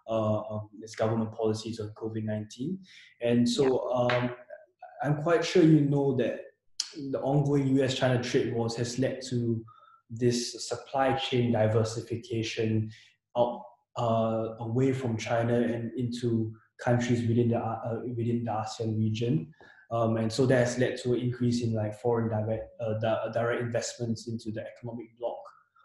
um, 0.08 0.68
its 0.80 0.94
government 0.94 1.32
policies 1.32 1.80
on 1.80 1.92
COVID 1.96 2.24
19. 2.24 2.78
And 3.20 3.48
so 3.48 3.92
um, 3.92 4.30
I'm 5.02 5.22
quite 5.22 5.44
sure 5.44 5.62
you 5.62 5.80
know 5.80 6.16
that 6.16 6.40
the 7.10 7.20
ongoing 7.20 7.68
US 7.80 7.94
China 7.94 8.22
trade 8.22 8.54
wars 8.54 8.76
has 8.76 8.98
led 8.98 9.20
to 9.30 9.64
this 10.10 10.68
supply 10.68 11.14
chain 11.14 11.52
diversification 11.52 12.90
out, 13.36 13.62
uh, 13.96 14.56
away 14.60 14.92
from 14.92 15.16
China 15.16 15.54
and 15.54 15.90
into 15.98 16.52
countries 16.82 17.26
within 17.26 17.48
the, 17.48 17.58
uh, 17.58 18.00
within 18.16 18.44
the 18.44 18.50
ASEAN 18.50 18.98
region. 18.98 19.52
Um, 19.90 20.16
and 20.16 20.32
so 20.32 20.46
that 20.46 20.66
has 20.66 20.78
led 20.78 20.96
to 21.02 21.12
an 21.12 21.20
increase 21.20 21.62
in 21.62 21.74
like 21.74 22.00
foreign 22.00 22.30
direct 22.30 22.70
uh, 22.80 23.30
direct 23.32 23.60
investments 23.60 24.26
into 24.26 24.50
the 24.50 24.64
economic 24.66 25.06
bloc 25.18 25.36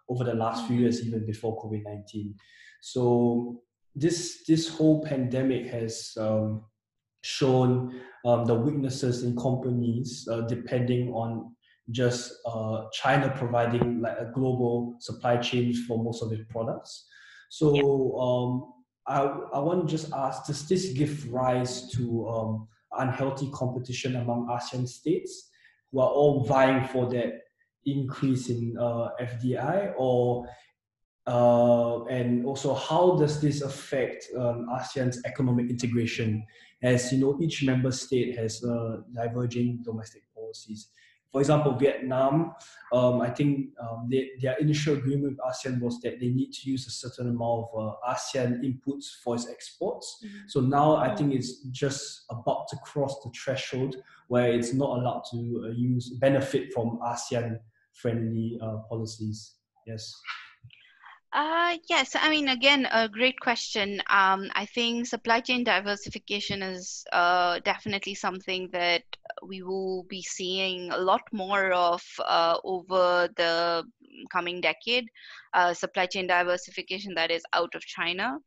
over 0.10 0.24
the 0.24 0.34
last 0.34 0.66
few 0.66 0.78
years, 0.78 1.00
mm-hmm. 1.00 1.10
even 1.10 1.26
before 1.26 1.62
COVID 1.62 1.84
nineteen. 1.84 2.34
So 2.82 3.62
this 3.98 4.44
this 4.48 4.70
whole 4.70 5.04
pandemic 5.04 5.66
has 5.68 6.16
um, 6.20 6.64
shown 7.22 8.00
um, 8.26 8.46
the 8.46 8.54
weaknesses 8.54 9.24
in 9.24 9.36
companies 9.36 10.28
uh, 10.32 10.42
depending 10.42 11.10
on 11.14 11.52
just 11.92 12.34
uh, 12.46 12.84
China 12.94 13.34
providing 13.36 14.02
like 14.02 14.18
a 14.20 14.32
global 14.34 14.96
supply 15.00 15.38
chain 15.38 15.74
for 15.88 16.04
most 16.04 16.22
of 16.22 16.32
its 16.32 16.44
products. 16.50 17.06
So 17.50 18.20
um, 18.20 18.74
I, 19.08 19.22
I 19.58 19.60
want 19.60 19.88
to 19.88 19.92
just 19.92 20.12
ask, 20.14 20.46
does 20.46 20.68
this 20.68 20.90
give 20.90 21.32
rise 21.32 21.90
to 21.92 22.28
um, 22.28 22.68
unhealthy 22.98 23.50
competition 23.54 24.18
among 24.18 24.48
ASEAN 24.48 24.88
states 24.88 25.50
who 25.92 26.02
are 26.02 26.10
all 26.10 26.44
vying 26.44 26.86
for 26.88 27.10
that 27.12 27.40
increase 27.86 28.50
in 28.50 28.76
uh, 28.78 29.10
FDI 29.22 29.94
or 29.98 30.46
uh, 31.28 32.06
and 32.06 32.46
also 32.46 32.74
how 32.74 33.16
does 33.18 33.42
this 33.42 33.62
affect 33.62 34.28
um, 34.38 34.68
ASEAN's 34.72 35.22
economic 35.26 35.70
integration 35.70 36.46
as 36.84 37.12
you 37.12 37.20
know 37.20 37.38
each 37.42 37.64
member 37.64 37.92
state 37.92 38.38
has 38.38 38.64
uh, 38.64 38.98
diverging 39.14 39.82
domestic 39.84 40.24
policies 40.34 40.90
for 41.32 41.42
example, 41.42 41.74
Vietnam, 41.74 42.54
um, 42.94 43.22
I 43.22 43.30
think 43.30 43.70
um, 43.82 44.08
they, 44.10 44.30
their 44.42 44.56
initial 44.58 44.96
agreement 44.96 45.38
with 45.38 45.40
ASEAN 45.40 45.82
was 45.82 46.00
that 46.02 46.20
they 46.20 46.30
need 46.30 46.52
to 46.54 46.70
use 46.70 46.88
a 46.88 46.92
certain 46.92 47.30
amount 47.30 47.68
of 47.74 47.94
uh, 47.94 48.14
ASEAN 48.14 48.62
inputs 48.64 49.06
for 49.24 49.36
its 49.36 49.48
exports. 49.48 50.24
Mm-hmm. 50.26 50.38
So 50.48 50.62
now 50.62 50.96
I 50.96 51.14
think 51.16 51.34
it's 51.34 51.60
just 51.66 52.24
about 52.30 52.68
to 52.70 52.78
cross 52.78 53.22
the 53.24 53.32
threshold 53.32 53.98
where 54.30 54.52
it's 54.52 54.74
not 54.74 54.98
allowed 54.98 55.24
to 55.32 55.66
uh, 55.68 55.72
use 55.76 56.10
benefit 56.12 56.74
from 56.74 56.98
ASEAN 57.04 57.60
friendly 57.94 58.58
uh, 58.62 58.78
policies. 58.90 59.56
Yes. 59.86 60.14
Uh, 61.38 61.78
yes, 61.88 62.16
I 62.16 62.32
mean, 62.32 62.48
again, 62.48 62.88
a 62.92 63.08
great 63.08 63.40
question. 63.40 64.02
Um, 64.10 64.50
I 64.56 64.66
think 64.66 65.06
supply 65.06 65.40
chain 65.40 65.64
diversification 65.64 66.64
is 66.64 67.06
uh, 67.14 67.60
definitely 67.60 68.16
something 68.16 68.70
that 68.72 69.04
we 69.44 69.62
will 69.62 70.02
be 70.10 70.24
seeing 70.24 70.90
a 70.90 70.98
lot 70.98 71.22
more 71.32 71.72
of 71.74 72.02
uh, 72.26 72.58
over 72.64 73.30
the 73.38 73.84
coming 74.32 74.62
decade. 74.62 75.06
Uh, 75.54 75.76
supply 75.76 76.08
chain 76.08 76.26
diversification 76.26 77.14
that 77.14 77.30
is 77.30 77.44
out 77.54 77.76
of 77.76 77.84
China. 77.84 78.40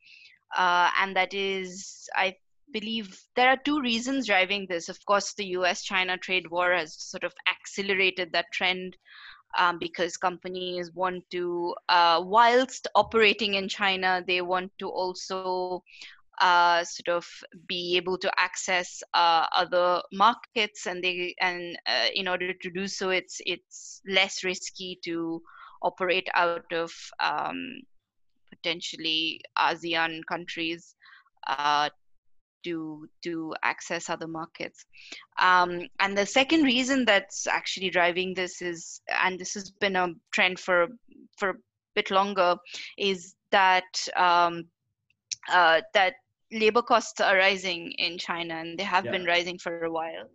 Uh, 0.57 0.90
and 1.00 1.14
that 1.14 1.33
is, 1.33 2.09
I 2.16 2.35
believe, 2.72 3.16
there 3.37 3.50
are 3.50 3.59
two 3.64 3.81
reasons 3.81 4.26
driving 4.26 4.66
this. 4.68 4.88
Of 4.88 4.98
course, 5.07 5.33
the 5.35 5.46
US 5.59 5.85
China 5.85 6.18
trade 6.18 6.50
war 6.50 6.72
has 6.72 7.00
sort 7.00 7.22
of 7.22 7.35
accelerated 7.48 8.33
that 8.33 8.46
trend 8.53 8.96
um, 9.58 9.78
because 9.78 10.16
companies 10.16 10.92
want 10.94 11.24
to, 11.30 11.74
uh, 11.88 12.22
whilst 12.24 12.86
operating 12.94 13.54
in 13.54 13.68
China, 13.68 14.22
they 14.26 14.42
want 14.42 14.72
to 14.78 14.88
also 14.88 15.82
uh, 16.40 16.82
sort 16.84 17.08
of 17.16 17.26
be 17.66 17.96
able 17.96 18.16
to 18.18 18.30
access 18.38 19.02
uh, 19.14 19.46
other 19.54 20.00
markets, 20.12 20.86
and 20.86 21.04
they 21.04 21.34
and 21.40 21.78
uh, 21.86 22.06
in 22.14 22.26
order 22.26 22.52
to 22.52 22.70
do 22.70 22.88
so, 22.88 23.10
it's 23.10 23.40
it's 23.44 24.00
less 24.06 24.42
risky 24.42 24.98
to 25.04 25.42
operate 25.82 26.28
out 26.34 26.72
of 26.72 26.92
um, 27.20 27.82
potentially 28.50 29.40
ASEAN 29.58 30.20
countries 30.26 30.94
uh, 31.46 31.88
to 32.64 33.09
to 33.23 33.55
access 33.62 34.11
other 34.11 34.27
markets 34.27 34.85
um, 35.38 35.87
and 36.01 36.16
the 36.16 36.27
second 36.27 36.62
reason 36.62 37.05
that's 37.05 37.46
actually 37.46 37.90
driving 37.90 38.35
this 38.35 38.62
is 38.62 39.01
and 39.25 39.38
this 39.38 39.55
has 39.55 39.70
been 39.70 39.96
a 39.96 40.09
trend 40.33 40.59
for 40.59 40.88
for 41.37 41.51
a 41.51 41.55
bit 41.94 42.11
longer 42.11 42.57
is 42.99 43.35
that 43.51 44.09
um, 44.16 44.64
uh, 45.53 45.81
that 45.94 46.14
labor 46.53 46.83
costs 46.83 47.20
are 47.20 47.37
rising 47.37 47.92
in 47.99 48.18
China 48.18 48.55
and 48.55 48.79
they 48.79 48.85
have 48.85 49.05
yeah. 49.05 49.12
been 49.12 49.25
rising 49.25 49.59
for 49.59 49.85
a 49.85 49.92
while 49.92 50.29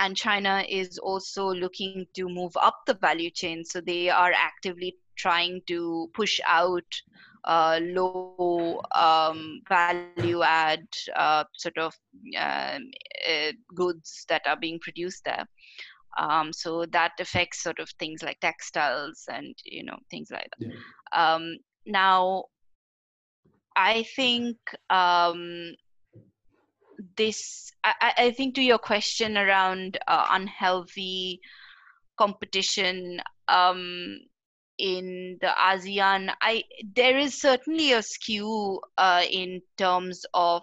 and 0.00 0.16
China 0.16 0.64
is 0.68 0.98
also 0.98 1.52
looking 1.52 2.06
to 2.14 2.28
move 2.28 2.56
up 2.56 2.80
the 2.86 2.94
value 2.94 3.30
chain 3.30 3.64
so 3.64 3.80
they 3.80 4.08
are 4.08 4.32
actively 4.34 4.96
trying 5.16 5.60
to 5.66 6.10
push 6.14 6.40
out 6.46 6.84
uh, 7.44 7.80
low 7.82 8.80
um, 8.94 9.60
value 9.68 10.42
add 10.42 10.86
uh, 11.16 11.44
sort 11.56 11.78
of 11.78 11.94
uh, 12.38 12.78
goods 13.74 14.24
that 14.28 14.42
are 14.46 14.56
being 14.56 14.78
produced 14.80 15.24
there. 15.24 15.44
Um, 16.18 16.52
so 16.52 16.84
that 16.92 17.12
affects 17.20 17.62
sort 17.62 17.78
of 17.78 17.88
things 17.98 18.22
like 18.22 18.38
textiles 18.40 19.24
and 19.32 19.54
you 19.64 19.82
know 19.82 19.96
things 20.10 20.30
like 20.30 20.48
that. 20.58 20.68
Yeah. 20.68 21.34
Um, 21.34 21.56
now, 21.86 22.44
I 23.76 24.04
think 24.14 24.56
um, 24.90 25.74
this. 27.16 27.72
I, 27.82 28.12
I, 28.18 28.30
think 28.32 28.54
to 28.56 28.62
your 28.62 28.78
question 28.78 29.36
around 29.36 29.98
uh, 30.06 30.26
unhealthy 30.30 31.40
competition. 32.18 33.20
Um, 33.48 34.18
in 34.78 35.38
the 35.40 35.52
ASEAN, 35.58 36.32
I 36.40 36.64
there 36.94 37.18
is 37.18 37.40
certainly 37.40 37.92
a 37.92 38.02
skew 38.02 38.80
uh, 38.98 39.22
in 39.30 39.60
terms 39.76 40.24
of 40.34 40.62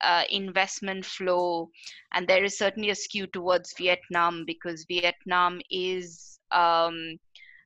uh, 0.00 0.24
investment 0.30 1.04
flow, 1.04 1.70
and 2.12 2.28
there 2.28 2.44
is 2.44 2.58
certainly 2.58 2.90
a 2.90 2.94
skew 2.94 3.26
towards 3.26 3.74
Vietnam 3.78 4.44
because 4.46 4.84
Vietnam 4.88 5.60
is 5.70 6.38
um, 6.52 7.18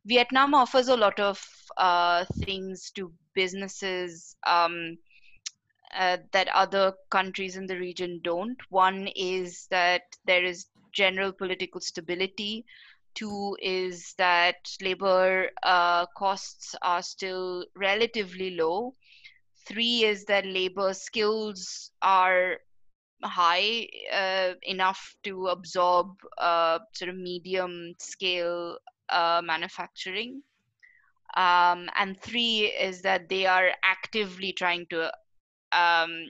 Vietnam 0.06 0.54
offers 0.54 0.88
a 0.88 0.96
lot 0.96 1.18
of 1.20 1.44
uh, 1.76 2.24
things 2.44 2.90
to 2.92 3.12
businesses 3.34 4.36
um, 4.46 4.96
uh, 5.96 6.18
that 6.32 6.48
other 6.48 6.92
countries 7.10 7.56
in 7.56 7.66
the 7.66 7.78
region 7.78 8.20
don't. 8.22 8.58
One 8.70 9.08
is 9.14 9.66
that 9.70 10.02
there 10.26 10.44
is 10.44 10.66
general 10.92 11.32
political 11.32 11.80
stability 11.80 12.64
Two 13.18 13.56
is 13.60 14.14
that 14.18 14.70
labor 14.80 15.50
uh, 15.64 16.06
costs 16.16 16.76
are 16.82 17.02
still 17.02 17.66
relatively 17.74 18.50
low. 18.50 18.94
Three 19.66 20.04
is 20.04 20.24
that 20.26 20.46
labor 20.46 20.94
skills 20.94 21.90
are 22.00 22.58
high 23.24 23.88
uh, 24.12 24.52
enough 24.62 25.16
to 25.24 25.48
absorb 25.48 26.14
uh, 26.38 26.78
sort 26.92 27.08
of 27.08 27.16
medium 27.16 27.94
scale 27.98 28.78
uh, 29.08 29.42
manufacturing. 29.44 30.44
Um, 31.36 31.90
and 31.98 32.20
three 32.22 32.66
is 32.66 33.02
that 33.02 33.28
they 33.28 33.46
are 33.46 33.70
actively 33.84 34.52
trying 34.52 34.86
to 34.90 35.12
um, 35.72 36.24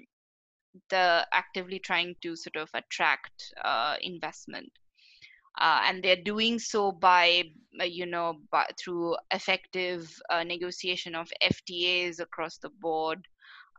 the 0.88 1.26
actively 1.34 1.80
trying 1.80 2.16
to 2.22 2.34
sort 2.34 2.56
of 2.56 2.70
attract 2.72 3.52
uh, 3.62 3.96
investment 4.00 4.72
uh, 5.58 5.82
and 5.86 6.02
they're 6.02 6.22
doing 6.24 6.58
so 6.58 6.92
by 6.92 7.44
uh, 7.80 7.84
you 7.84 8.06
know 8.06 8.34
by, 8.50 8.66
through 8.78 9.16
effective 9.32 10.10
uh, 10.30 10.44
negotiation 10.44 11.14
of 11.14 11.30
FTAs 11.42 12.20
across 12.20 12.58
the 12.58 12.70
board. 12.80 13.26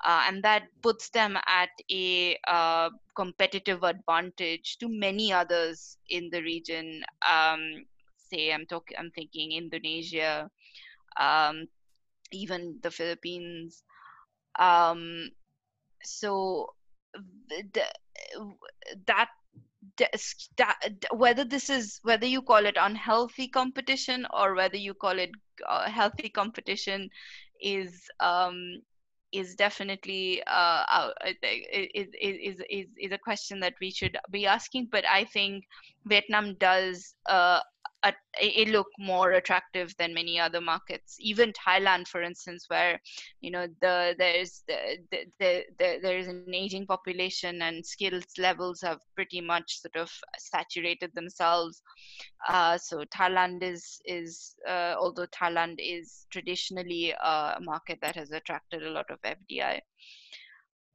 Uh, 0.05 0.23
and 0.27 0.41
that 0.43 0.63
puts 0.81 1.09
them 1.09 1.37
at 1.45 1.69
a 1.91 2.37
uh, 2.47 2.89
competitive 3.17 3.83
advantage 3.83 4.77
to 4.79 4.87
many 4.87 5.33
others 5.33 5.97
in 6.09 6.29
the 6.31 6.41
region. 6.41 7.03
Um, 7.29 7.83
say, 8.15 8.53
I'm 8.53 8.65
talking, 8.65 8.95
I'm 8.97 9.11
thinking 9.11 9.51
Indonesia, 9.51 10.49
um, 11.19 11.67
even 12.31 12.79
the 12.81 12.91
Philippines. 12.91 13.83
Um, 14.57 15.31
so 16.03 16.69
the, 17.49 17.83
that 19.05 19.29
whether 21.11 21.43
this 21.43 21.69
is 21.69 21.99
whether 22.03 22.25
you 22.25 22.41
call 22.41 22.65
it 22.65 22.77
unhealthy 22.79 23.47
competition 23.47 24.25
or 24.33 24.55
whether 24.55 24.77
you 24.77 24.93
call 24.93 25.17
it 25.19 25.31
uh, 25.67 25.89
healthy 25.89 26.29
competition 26.29 27.09
is 27.61 28.09
um, 28.19 28.81
is 29.31 29.55
definitely 29.55 30.41
uh, 30.47 31.09
is, 31.43 32.07
is, 32.19 32.57
is, 32.69 32.87
is 32.97 33.11
a 33.11 33.17
question 33.17 33.59
that 33.59 33.73
we 33.79 33.91
should 33.91 34.17
be 34.31 34.47
asking. 34.47 34.87
But 34.91 35.05
I 35.07 35.25
think 35.25 35.65
Vietnam 36.05 36.55
does 36.55 37.13
uh, 37.27 37.59
it 38.03 38.69
look 38.69 38.87
more 38.97 39.31
attractive 39.33 39.93
than 39.97 40.13
many 40.13 40.39
other 40.39 40.61
markets. 40.61 41.17
Even 41.19 41.51
thailand 41.53 42.07
for 42.07 42.21
instance 42.21 42.65
where 42.69 42.99
you 43.41 43.51
know 43.51 43.67
the 43.81 44.15
there's 44.17 44.63
the, 44.67 44.97
the, 45.11 45.25
the, 45.39 45.63
the 45.77 45.99
there 46.01 46.17
is 46.17 46.27
an 46.27 46.53
aging 46.53 46.85
population 46.85 47.61
and 47.61 47.85
skills 47.85 48.23
levels 48.37 48.81
have 48.81 48.99
pretty 49.15 49.41
much 49.41 49.81
sort 49.81 49.95
of 49.95 50.11
saturated 50.37 51.11
themselves. 51.13 51.81
Uh, 52.47 52.77
so 52.77 53.03
thailand 53.05 53.61
is 53.63 54.01
is 54.05 54.55
uh, 54.67 54.95
although 54.97 55.27
thailand 55.27 55.75
is 55.79 56.25
traditionally 56.31 57.11
a 57.11 57.57
market 57.61 57.99
that 58.01 58.15
has 58.15 58.31
attracted 58.31 58.83
a 58.83 58.89
lot 58.89 59.09
of 59.09 59.19
fdi 59.21 59.79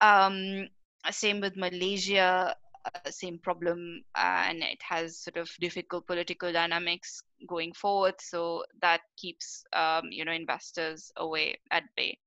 um, 0.01 0.69
same 1.11 1.41
with 1.41 1.57
malaysia 1.57 2.57
uh, 2.85 3.11
same 3.11 3.39
problem 3.39 4.03
uh, 4.15 4.45
and 4.49 4.63
it 4.63 4.81
has 4.83 5.19
sort 5.19 5.37
of 5.39 5.51
difficult 5.59 6.07
political 6.07 6.53
dynamics 6.53 7.23
going 7.49 7.73
forward 7.73 8.15
so 8.21 8.63
that 8.83 9.01
keeps 9.17 9.65
um, 9.73 10.03
you 10.11 10.25
know 10.25 10.33
investors 10.33 11.11
away 11.17 11.59
at 11.71 11.85
bay. 11.97 12.19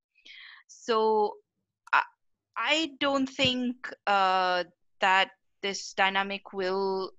So 0.68 1.34
i, 1.94 2.02
I 2.56 2.90
don't 3.00 3.28
think 3.28 3.76
uh, 4.08 4.64
that 5.00 5.30
this 5.62 5.94
dynamic 5.94 6.54
will 6.54 7.12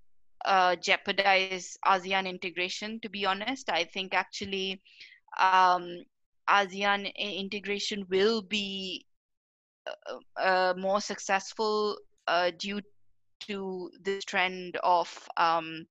uh, 0.44 0.76
jeopardize 0.76 1.76
asean 1.84 2.28
integration 2.28 2.98
to 3.00 3.08
be 3.08 3.24
honest. 3.24 3.70
I 3.70 3.84
think 3.84 4.14
actually 4.14 4.80
um, 5.38 6.02
asean 6.48 7.14
integration 7.14 8.04
will 8.08 8.42
be 8.42 9.06
uh, 9.86 10.40
uh, 10.40 10.74
more 10.76 11.00
successful 11.00 11.98
due 12.58 12.80
to 13.40 13.90
this 14.00 14.24
trend 14.24 14.76
of 14.82 15.28
um, 15.36 15.86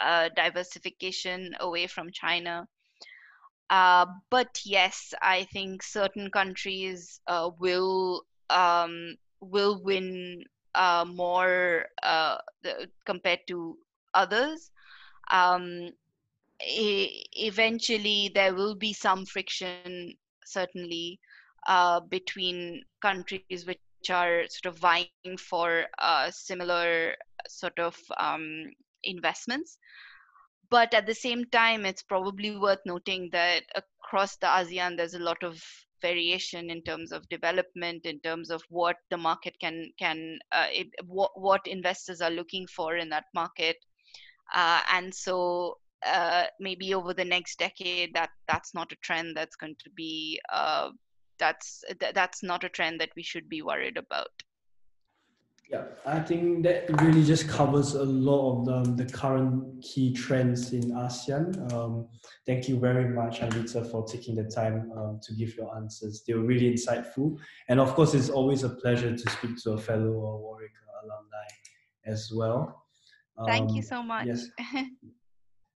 uh, 0.00 0.28
diversification 0.34 1.54
away 1.60 1.86
from 1.86 2.10
China. 2.12 2.68
Uh, 3.70 4.06
but 4.30 4.60
yes, 4.64 5.14
I 5.22 5.44
think 5.44 5.82
certain 5.82 6.30
countries 6.30 7.20
uh, 7.26 7.50
will 7.58 8.24
um, 8.50 9.16
will 9.40 9.82
win 9.82 10.44
uh, 10.74 11.04
more 11.08 11.86
uh, 12.02 12.38
the, 12.62 12.88
compared 13.06 13.40
to 13.48 13.78
others. 14.14 14.70
Um, 15.30 15.90
e- 16.66 17.24
eventually, 17.32 18.30
there 18.34 18.54
will 18.54 18.74
be 18.76 18.92
some 18.92 19.26
friction, 19.26 20.00
certainly, 20.44 21.20
uh, 21.66 22.00
between 22.00 22.84
countries 23.00 23.66
which 23.66 23.80
are 24.10 24.44
sort 24.48 24.74
of 24.74 24.80
vying 24.80 25.36
for 25.38 25.84
uh, 25.98 26.30
similar 26.30 27.14
sort 27.48 27.78
of 27.78 27.96
um, 28.18 28.70
investments. 29.04 29.78
But 30.70 30.94
at 30.94 31.06
the 31.06 31.14
same 31.14 31.44
time, 31.46 31.84
it's 31.84 32.02
probably 32.02 32.56
worth 32.56 32.80
noting 32.86 33.28
that 33.32 33.62
across 33.74 34.36
the 34.36 34.46
ASEAN, 34.46 34.96
there's 34.96 35.14
a 35.14 35.18
lot 35.18 35.42
of 35.42 35.62
variation 36.00 36.70
in 36.70 36.82
terms 36.82 37.12
of 37.12 37.28
development, 37.28 38.06
in 38.06 38.18
terms 38.20 38.50
of 38.50 38.62
what 38.68 38.96
the 39.10 39.16
market 39.16 39.54
can 39.60 39.90
can 39.98 40.38
uh, 40.50 40.66
it, 40.70 40.88
what 41.06 41.30
what 41.34 41.66
investors 41.66 42.20
are 42.20 42.30
looking 42.30 42.66
for 42.66 42.96
in 42.96 43.08
that 43.10 43.24
market, 43.34 43.76
uh, 44.54 44.80
and 44.92 45.14
so 45.14 45.78
uh, 46.04 46.44
maybe 46.58 46.94
over 46.94 47.14
the 47.14 47.24
next 47.24 47.58
decade, 47.58 48.14
that 48.14 48.30
that's 48.48 48.74
not 48.74 48.92
a 48.92 48.96
trend 48.96 49.36
that's 49.36 49.56
going 49.56 49.76
to 49.84 49.90
be 49.90 50.40
that's 51.38 51.84
that's 52.14 52.42
not 52.42 52.64
a 52.64 52.68
trend 52.68 53.00
that 53.00 53.10
we 53.16 53.22
should 53.22 53.48
be 53.48 53.62
worried 53.62 53.96
about. 53.96 54.30
Yeah, 55.72 55.84
I 56.04 56.20
think 56.20 56.64
that 56.64 57.00
really 57.00 57.24
just 57.24 57.48
covers 57.48 57.94
a 57.94 58.04
lot 58.04 58.58
of 58.58 58.66
the, 58.66 59.04
the 59.04 59.10
current 59.10 59.82
key 59.82 60.12
trends 60.12 60.74
in 60.74 60.90
ASEAN. 60.90 61.72
Um, 61.72 62.08
thank 62.46 62.68
you 62.68 62.78
very 62.78 63.08
much, 63.08 63.40
Anvita, 63.40 63.90
for 63.90 64.06
taking 64.06 64.34
the 64.34 64.44
time 64.44 64.92
um, 64.94 65.18
to 65.22 65.32
give 65.32 65.56
your 65.56 65.74
answers. 65.74 66.24
They 66.26 66.34
were 66.34 66.44
really 66.44 66.70
insightful. 66.70 67.38
And 67.68 67.80
of 67.80 67.94
course, 67.94 68.12
it's 68.12 68.28
always 68.28 68.64
a 68.64 68.68
pleasure 68.68 69.16
to 69.16 69.30
speak 69.30 69.56
to 69.62 69.72
a 69.72 69.78
fellow 69.78 70.10
Warwick 70.10 70.72
alumni 71.02 71.46
as 72.04 72.30
well. 72.34 72.84
Um, 73.38 73.46
thank 73.46 73.70
you 73.70 73.78
um, 73.78 73.82
so 73.82 74.02
much. 74.02 74.26
Yes. 74.26 74.48